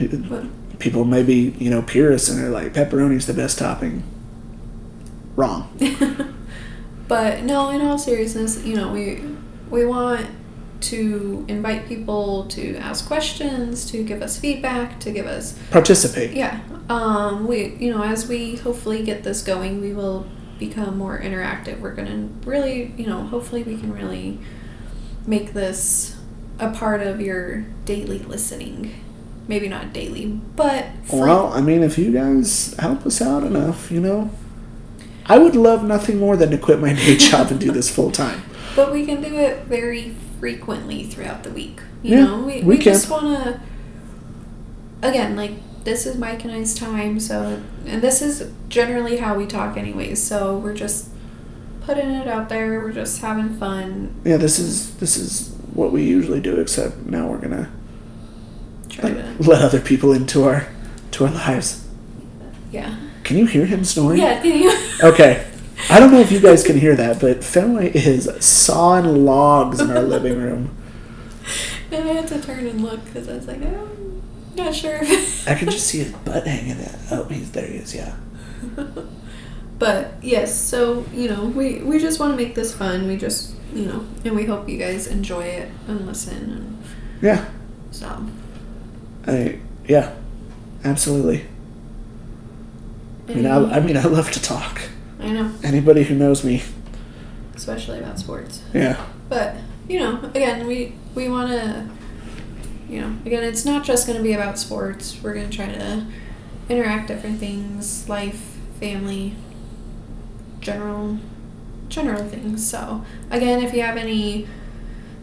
But 0.00 0.78
people 0.78 1.04
may 1.04 1.22
be 1.22 1.54
you 1.58 1.70
know 1.70 1.82
purists 1.82 2.28
and 2.28 2.38
they're 2.38 2.50
like 2.50 2.72
pepperoni's 2.72 3.26
the 3.26 3.34
best 3.34 3.58
topping 3.58 4.02
wrong 5.36 5.68
but 7.08 7.42
no, 7.42 7.70
in 7.70 7.80
all 7.82 7.98
seriousness, 7.98 8.64
you 8.64 8.76
know, 8.76 8.90
we 8.92 9.22
we 9.70 9.84
want 9.84 10.26
to 10.82 11.44
invite 11.48 11.86
people 11.86 12.46
to 12.46 12.76
ask 12.76 13.06
questions, 13.06 13.90
to 13.90 14.04
give 14.04 14.20
us 14.22 14.38
feedback, 14.38 15.00
to 15.00 15.10
give 15.10 15.26
us 15.26 15.58
participate 15.70 16.32
yeah. 16.36 16.60
Um, 16.88 17.46
we 17.46 17.74
you 17.76 17.90
know, 17.90 18.02
as 18.02 18.28
we 18.28 18.56
hopefully 18.56 19.02
get 19.02 19.24
this 19.24 19.42
going, 19.42 19.80
we 19.80 19.92
will 19.92 20.26
become 20.58 20.98
more 20.98 21.18
interactive. 21.18 21.80
We're 21.80 21.94
gonna 21.94 22.28
really, 22.44 22.92
you 22.96 23.06
know, 23.06 23.22
hopefully 23.22 23.62
we 23.62 23.76
can 23.76 23.92
really 23.92 24.38
make 25.26 25.54
this 25.54 26.16
a 26.58 26.70
part 26.70 27.02
of 27.02 27.20
your 27.20 27.62
daily 27.84 28.18
listening. 28.18 29.00
Maybe 29.46 29.68
not 29.68 29.92
daily, 29.92 30.26
but 30.56 30.86
Well, 31.12 31.52
I 31.52 31.60
mean, 31.60 31.82
if 31.82 31.98
you 31.98 32.12
guys 32.12 32.74
help 32.78 33.04
us 33.04 33.20
out 33.20 33.44
enough, 33.44 33.90
you 33.90 34.00
know, 34.00 34.30
I 35.26 35.38
would 35.38 35.54
love 35.54 35.84
nothing 35.84 36.18
more 36.18 36.36
than 36.36 36.50
to 36.50 36.58
quit 36.58 36.80
my 36.80 36.94
day 36.94 37.16
job 37.16 37.50
and 37.50 37.60
do 37.60 37.70
this 37.70 37.90
full 37.94 38.10
time. 38.10 38.42
But 38.76 38.92
we 38.92 39.06
can 39.06 39.22
do 39.22 39.36
it 39.36 39.64
very 39.64 40.14
frequently 40.40 41.04
throughout 41.04 41.42
the 41.44 41.50
week. 41.50 41.80
You 42.02 42.16
Yeah, 42.16 42.24
know, 42.24 42.38
we, 42.40 42.60
we 42.62 42.76
we, 42.76 42.78
just 42.78 43.08
want 43.08 43.24
to, 43.26 43.60
again, 45.02 45.36
like, 45.36 45.52
this 45.84 46.06
is 46.06 46.16
Mike 46.16 46.44
and 46.44 46.52
I's 46.52 46.74
time, 46.74 47.20
so, 47.20 47.62
and 47.86 48.02
this 48.02 48.20
is 48.20 48.50
generally 48.68 49.18
how 49.18 49.36
we 49.36 49.46
talk, 49.46 49.76
anyways, 49.76 50.22
so 50.22 50.56
we're 50.58 50.74
just 50.74 51.08
putting 51.82 52.10
it 52.10 52.26
out 52.26 52.48
there, 52.48 52.80
we're 52.80 52.92
just 52.92 53.20
having 53.20 53.56
fun, 53.58 54.14
Yeah, 54.24 54.38
this 54.38 54.58
is 54.58 54.96
this 54.96 55.16
is 55.16 55.54
what 55.74 55.92
we 55.92 56.02
usually 56.02 56.40
do, 56.40 56.58
except 56.58 56.96
now 57.06 57.26
we're 57.28 57.38
gonna 57.38 57.70
try 58.88 59.10
to, 59.10 59.16
let, 59.16 59.40
let 59.46 59.62
other 59.62 59.80
people 59.80 60.12
into 60.12 60.44
our 60.44 60.66
to 61.12 61.26
our 61.26 61.30
lives. 61.30 61.86
yeah. 62.72 62.96
Can 63.22 63.36
you 63.38 63.46
hear 63.46 63.64
him 63.66 63.84
snoring? 63.84 64.20
Yeah, 64.20 64.40
can 64.42 64.58
you? 64.62 64.72
Okay. 65.02 65.46
I 65.90 65.98
don't 66.00 66.10
know 66.10 66.20
if 66.20 66.32
you 66.32 66.40
guys 66.40 66.64
can 66.64 66.78
hear 66.78 66.96
that, 66.96 67.20
but 67.20 67.44
Fenway 67.44 67.92
is 67.92 68.28
sawing 68.44 69.24
logs 69.24 69.80
in 69.80 69.90
our 69.90 70.02
living 70.14 70.38
room. 70.40 70.74
and 71.90 72.08
I 72.08 72.12
had 72.14 72.28
to 72.28 72.40
turn 72.40 72.66
and 72.66 72.80
look, 72.82 73.04
because 73.04 73.28
I 73.28 73.34
was 73.34 73.46
like, 73.46 73.60
oh, 73.62 73.88
I'm 74.50 74.56
not 74.56 74.74
sure. 74.74 75.00
I 75.46 75.54
can 75.54 75.68
just 75.70 75.86
see 75.86 75.98
his 75.98 76.12
butt 76.24 76.46
hanging 76.46 76.82
out. 76.84 76.94
Oh, 77.10 77.24
he's 77.24 77.50
there. 77.52 77.66
He 77.66 77.76
is. 77.76 77.94
Yeah. 77.94 78.14
But 79.76 80.14
yes, 80.22 80.58
so 80.58 81.04
you 81.12 81.28
know, 81.28 81.46
we 81.46 81.82
we 81.82 81.98
just 81.98 82.20
want 82.20 82.32
to 82.32 82.36
make 82.36 82.54
this 82.54 82.72
fun. 82.72 83.08
We 83.08 83.16
just 83.16 83.54
you 83.74 83.86
know, 83.86 84.06
and 84.24 84.36
we 84.36 84.44
hope 84.46 84.68
you 84.68 84.78
guys 84.78 85.08
enjoy 85.08 85.42
it 85.42 85.68
and 85.88 86.06
listen. 86.06 86.36
And 86.52 86.82
Yeah. 87.20 87.44
so, 87.90 88.24
I 89.26 89.58
yeah. 89.88 90.14
Absolutely. 90.84 91.44
I 93.28 93.34
mean, 93.34 93.46
I, 93.46 93.76
I 93.78 93.80
mean, 93.80 93.96
I 93.96 94.04
love 94.04 94.30
to 94.30 94.40
talk. 94.40 94.80
I 95.24 95.32
know, 95.32 95.52
Anybody 95.62 96.02
who 96.04 96.14
knows 96.14 96.44
me, 96.44 96.62
especially 97.54 97.98
about 97.98 98.18
sports. 98.18 98.62
yeah, 98.72 99.04
But 99.28 99.56
you 99.88 99.98
know, 99.98 100.20
again, 100.34 100.66
we 100.66 100.94
we 101.14 101.28
want 101.28 101.50
to, 101.50 101.88
you 102.88 103.00
know, 103.00 103.16
again, 103.24 103.42
it's 103.44 103.64
not 103.64 103.84
just 103.84 104.06
going 104.06 104.16
to 104.18 104.22
be 104.22 104.32
about 104.32 104.58
sports. 104.58 105.16
We're 105.22 105.34
going 105.34 105.48
to 105.50 105.56
try 105.56 105.66
to 105.66 106.06
interact 106.68 107.08
different 107.08 107.38
things, 107.38 108.08
life, 108.08 108.56
family, 108.80 109.34
general, 110.60 111.18
general 111.88 112.24
things. 112.24 112.68
So 112.68 113.04
again, 113.30 113.62
if 113.62 113.72
you 113.74 113.82
have 113.82 113.96
any 113.96 114.46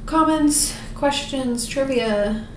comments, 0.06 0.76
questions, 0.96 1.68
trivia, 1.68 2.48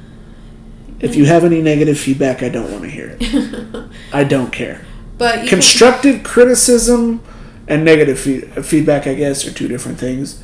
if 1.01 1.17
you 1.17 1.25
have 1.27 1.45
any 1.45 1.61
negative 1.61 1.99
feedback, 1.99 2.43
I 2.43 2.49
don't 2.49 2.71
want 2.71 2.85
to 2.85 2.91
hear 2.91 3.17
it. 3.21 3.91
I 4.13 4.25
don't 4.25 4.53
care. 4.53 4.85
But 5.19 5.35
you 5.37 5.41
can- 5.49 5.49
Constructive 5.61 6.23
criticism 6.23 7.21
and 7.69 7.85
negative 7.85 8.19
fe- 8.19 8.41
feedback, 8.63 9.07
I 9.07 9.15
guess, 9.15 9.47
are 9.47 9.53
two 9.53 9.69
different 9.69 9.99
things. 9.99 10.43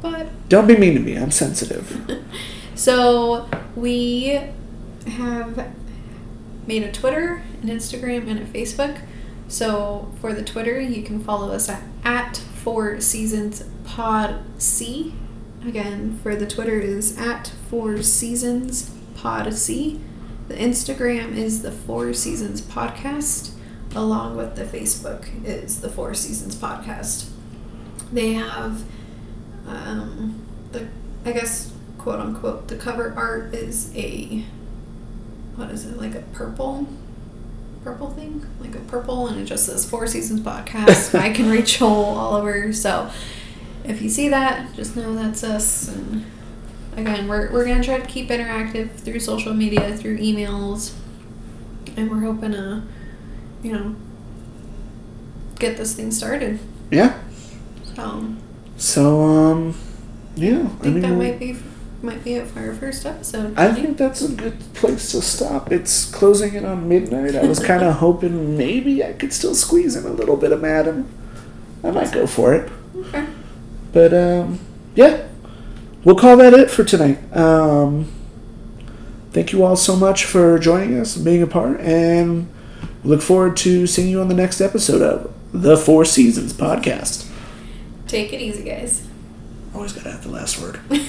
but 0.00 0.28
Don't 0.48 0.66
be 0.66 0.76
mean 0.76 0.94
to 0.94 1.00
me. 1.00 1.16
I'm 1.16 1.30
sensitive. 1.30 2.10
So 2.76 3.48
we 3.76 4.40
have 5.06 5.70
made 6.66 6.82
a 6.82 6.90
Twitter, 6.90 7.40
an 7.62 7.68
Instagram, 7.68 8.28
and 8.28 8.40
a 8.40 8.44
Facebook. 8.46 9.00
So 9.46 10.10
for 10.20 10.32
the 10.32 10.42
Twitter, 10.42 10.80
you 10.80 11.04
can 11.04 11.22
follow 11.22 11.52
us 11.52 11.68
at, 11.68 11.82
at 12.02 12.36
Four 12.36 13.00
Seasons 13.00 13.62
Pod 13.84 14.42
C. 14.58 15.14
Again, 15.64 16.18
for 16.20 16.34
the 16.34 16.46
Twitter 16.48 16.80
is 16.80 17.16
at 17.16 17.52
Four 17.70 18.02
Seasons 18.02 18.90
Pod 19.14 19.54
C. 19.54 20.00
The 20.48 20.54
Instagram 20.54 21.36
is 21.36 21.62
the 21.62 21.70
Four 21.70 22.12
Seasons 22.12 22.60
Podcast, 22.60 23.52
along 23.94 24.36
with 24.36 24.56
the 24.56 24.64
Facebook 24.64 25.26
is 25.44 25.80
the 25.80 25.88
Four 25.88 26.14
Seasons 26.14 26.56
Podcast. 26.56 27.30
They 28.12 28.34
have 28.34 28.84
um, 29.66 30.44
the 30.72 30.88
I 31.24 31.32
guess 31.32 31.72
quote 31.98 32.20
unquote 32.20 32.68
the 32.68 32.76
cover 32.76 33.14
art 33.16 33.54
is 33.54 33.94
a 33.96 34.44
what 35.56 35.70
is 35.70 35.86
it 35.86 35.96
like 35.96 36.14
a 36.14 36.20
purple 36.32 36.86
purple 37.82 38.10
thing 38.10 38.44
like 38.60 38.74
a 38.74 38.80
purple 38.80 39.28
and 39.28 39.40
it 39.40 39.44
just 39.44 39.66
says 39.66 39.88
Four 39.88 40.06
Seasons 40.06 40.40
Podcast. 40.40 41.14
Mike 41.14 41.38
and 41.38 41.50
Rachel 41.50 41.88
Oliver. 41.92 42.72
So 42.72 43.10
if 43.84 44.00
you 44.00 44.08
see 44.08 44.28
that, 44.28 44.74
just 44.74 44.96
know 44.96 45.14
that's 45.14 45.44
us. 45.44 45.88
And 45.88 46.24
again, 46.96 47.28
we're 47.28 47.52
we're 47.52 47.64
gonna 47.66 47.84
try 47.84 47.98
to 47.98 48.06
keep 48.06 48.28
interactive 48.28 48.90
through 48.92 49.20
social 49.20 49.54
media, 49.54 49.96
through 49.96 50.18
emails, 50.18 50.94
and 51.96 52.10
we're 52.10 52.20
hoping 52.20 52.52
to, 52.52 52.82
you 53.64 53.72
know, 53.72 53.96
get 55.58 55.76
this 55.76 55.94
thing 55.94 56.12
started. 56.12 56.60
Yeah. 56.90 57.18
So 57.96 58.34
So, 58.76 59.22
um, 59.22 59.74
yeah. 60.36 60.68
I 60.80 60.82
think 60.82 61.00
that 61.00 61.08
mean, 61.08 61.18
might 61.18 61.40
be 61.40 61.56
might 62.02 62.22
be 62.22 62.34
it 62.34 62.46
for 62.46 62.60
our 62.60 62.74
first 62.74 63.06
episode. 63.06 63.58
I 63.58 63.72
think 63.72 63.96
that's 63.96 64.20
a 64.20 64.28
good 64.28 64.60
place 64.74 65.12
to 65.12 65.22
stop. 65.22 65.72
It's 65.72 66.04
closing 66.04 66.54
in 66.54 66.66
on 66.66 66.86
midnight. 66.86 67.34
I 67.34 67.46
was 67.46 67.58
kind 67.64 67.82
of 67.82 67.94
hoping 67.94 68.58
maybe 68.58 69.02
I 69.02 69.14
could 69.14 69.32
still 69.32 69.54
squeeze 69.54 69.96
in 69.96 70.04
a 70.04 70.12
little 70.12 70.36
bit 70.36 70.52
of 70.52 70.60
Madden. 70.60 71.08
I 71.82 71.90
might 71.90 72.12
go 72.12 72.26
for 72.26 72.54
it. 72.54 72.70
Okay. 72.94 73.26
But 73.92 74.12
um, 74.12 74.60
yeah, 74.94 75.26
we'll 76.04 76.16
call 76.16 76.36
that 76.36 76.52
it 76.52 76.70
for 76.70 76.84
tonight. 76.84 77.18
Um, 77.34 78.12
thank 79.32 79.52
you 79.52 79.64
all 79.64 79.76
so 79.76 79.96
much 79.96 80.26
for 80.26 80.58
joining 80.58 80.98
us 80.98 81.16
and 81.16 81.24
being 81.24 81.42
a 81.42 81.46
part, 81.46 81.80
and 81.80 82.48
we 83.04 83.10
look 83.10 83.22
forward 83.22 83.56
to 83.58 83.86
seeing 83.86 84.08
you 84.08 84.20
on 84.20 84.28
the 84.28 84.34
next 84.34 84.60
episode 84.60 85.02
of 85.02 85.32
the 85.52 85.76
Four 85.76 86.04
Seasons 86.04 86.52
podcast. 86.52 87.30
Take 88.08 88.32
it 88.32 88.40
easy, 88.40 88.64
guys. 88.64 89.06
Always 89.74 89.92
gotta 89.92 90.10
have 90.10 90.24
the 90.24 90.30
last 90.30 90.60
word. 90.60 90.80